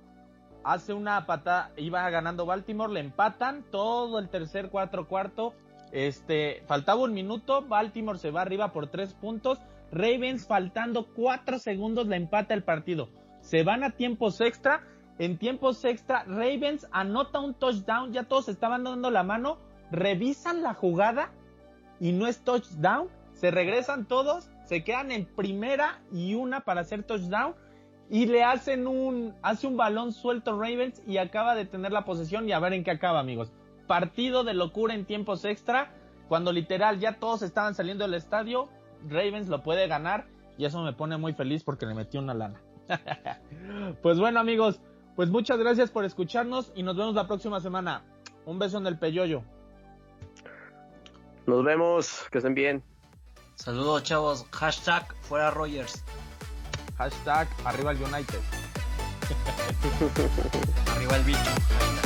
Hace 0.63 0.93
una 0.93 1.25
patada, 1.25 1.71
iba 1.77 2.07
ganando 2.11 2.45
Baltimore, 2.45 2.93
le 2.93 2.99
empatan 2.99 3.65
todo 3.71 4.19
el 4.19 4.29
tercer, 4.29 4.69
cuatro, 4.69 5.07
cuarto. 5.07 5.55
Este, 5.91 6.61
faltaba 6.67 7.01
un 7.01 7.15
minuto, 7.15 7.63
Baltimore 7.63 8.19
se 8.19 8.29
va 8.29 8.43
arriba 8.43 8.71
por 8.71 8.85
tres 8.85 9.15
puntos. 9.15 9.57
Ravens 9.91 10.45
faltando 10.45 11.07
cuatro 11.15 11.57
segundos 11.57 12.05
le 12.05 12.17
empata 12.17 12.53
el 12.53 12.63
partido. 12.63 13.09
Se 13.41 13.63
van 13.63 13.83
a 13.83 13.89
tiempos 13.89 14.41
extra 14.41 14.83
en 15.17 15.37
tiempos 15.37 15.83
extra, 15.85 16.23
Ravens 16.25 16.87
anota 16.91 17.39
un 17.39 17.53
touchdown, 17.53 18.11
ya 18.11 18.23
todos 18.23 18.49
estaban 18.49 18.83
dando 18.83 19.09
la 19.11 19.23
mano, 19.23 19.57
revisan 19.91 20.61
la 20.61 20.73
jugada 20.73 21.31
y 21.99 22.11
no 22.11 22.27
es 22.27 22.43
touchdown, 22.43 23.07
se 23.33 23.51
regresan 23.51 24.05
todos, 24.05 24.49
se 24.65 24.83
quedan 24.83 25.11
en 25.11 25.25
primera 25.25 26.01
y 26.11 26.35
una 26.35 26.61
para 26.61 26.81
hacer 26.81 27.03
touchdown 27.03 27.55
y 28.09 28.25
le 28.25 28.43
hacen 28.43 28.87
un, 28.87 29.33
hace 29.41 29.67
un 29.67 29.77
balón 29.77 30.11
suelto 30.11 30.59
Ravens 30.59 31.01
y 31.07 31.17
acaba 31.17 31.55
de 31.55 31.65
tener 31.65 31.91
la 31.91 32.05
posesión 32.05 32.47
y 32.47 32.51
a 32.51 32.59
ver 32.59 32.73
en 32.73 32.83
qué 32.83 32.91
acaba 32.91 33.19
amigos. 33.19 33.51
Partido 33.87 34.43
de 34.43 34.53
locura 34.53 34.93
en 34.95 35.05
tiempos 35.05 35.45
extra, 35.45 35.91
cuando 36.27 36.51
literal 36.51 36.99
ya 36.99 37.19
todos 37.19 37.41
estaban 37.41 37.73
saliendo 37.73 38.03
del 38.03 38.15
estadio, 38.15 38.67
Ravens 39.07 39.47
lo 39.47 39.63
puede 39.63 39.87
ganar 39.87 40.25
y 40.57 40.65
eso 40.65 40.81
me 40.83 40.93
pone 40.93 41.17
muy 41.17 41.33
feliz 41.33 41.63
porque 41.63 41.85
le 41.85 41.93
metí 41.93 42.17
una 42.17 42.33
lana. 42.33 42.59
pues 44.01 44.19
bueno 44.19 44.39
amigos, 44.39 44.79
pues 45.15 45.29
muchas 45.29 45.57
gracias 45.57 45.89
por 45.89 46.05
escucharnos 46.05 46.71
y 46.75 46.83
nos 46.83 46.95
vemos 46.95 47.15
la 47.15 47.27
próxima 47.27 47.59
semana. 47.59 48.03
Un 48.45 48.59
beso 48.59 48.77
en 48.77 48.87
el 48.87 48.97
peyoyo. 48.97 49.43
Nos 51.45 51.63
vemos, 51.63 52.27
que 52.31 52.39
estén 52.39 52.55
bien. 52.55 52.83
Saludos 53.55 54.03
chavos, 54.03 54.45
hashtag 54.51 55.05
fuera 55.21 55.51
Rogers. 55.51 56.03
Hashtag 56.97 57.47
arriba 57.63 57.91
el 57.91 58.01
United. 58.01 58.39
arriba 60.95 61.15
el 61.17 61.23
bicho. 61.23 62.04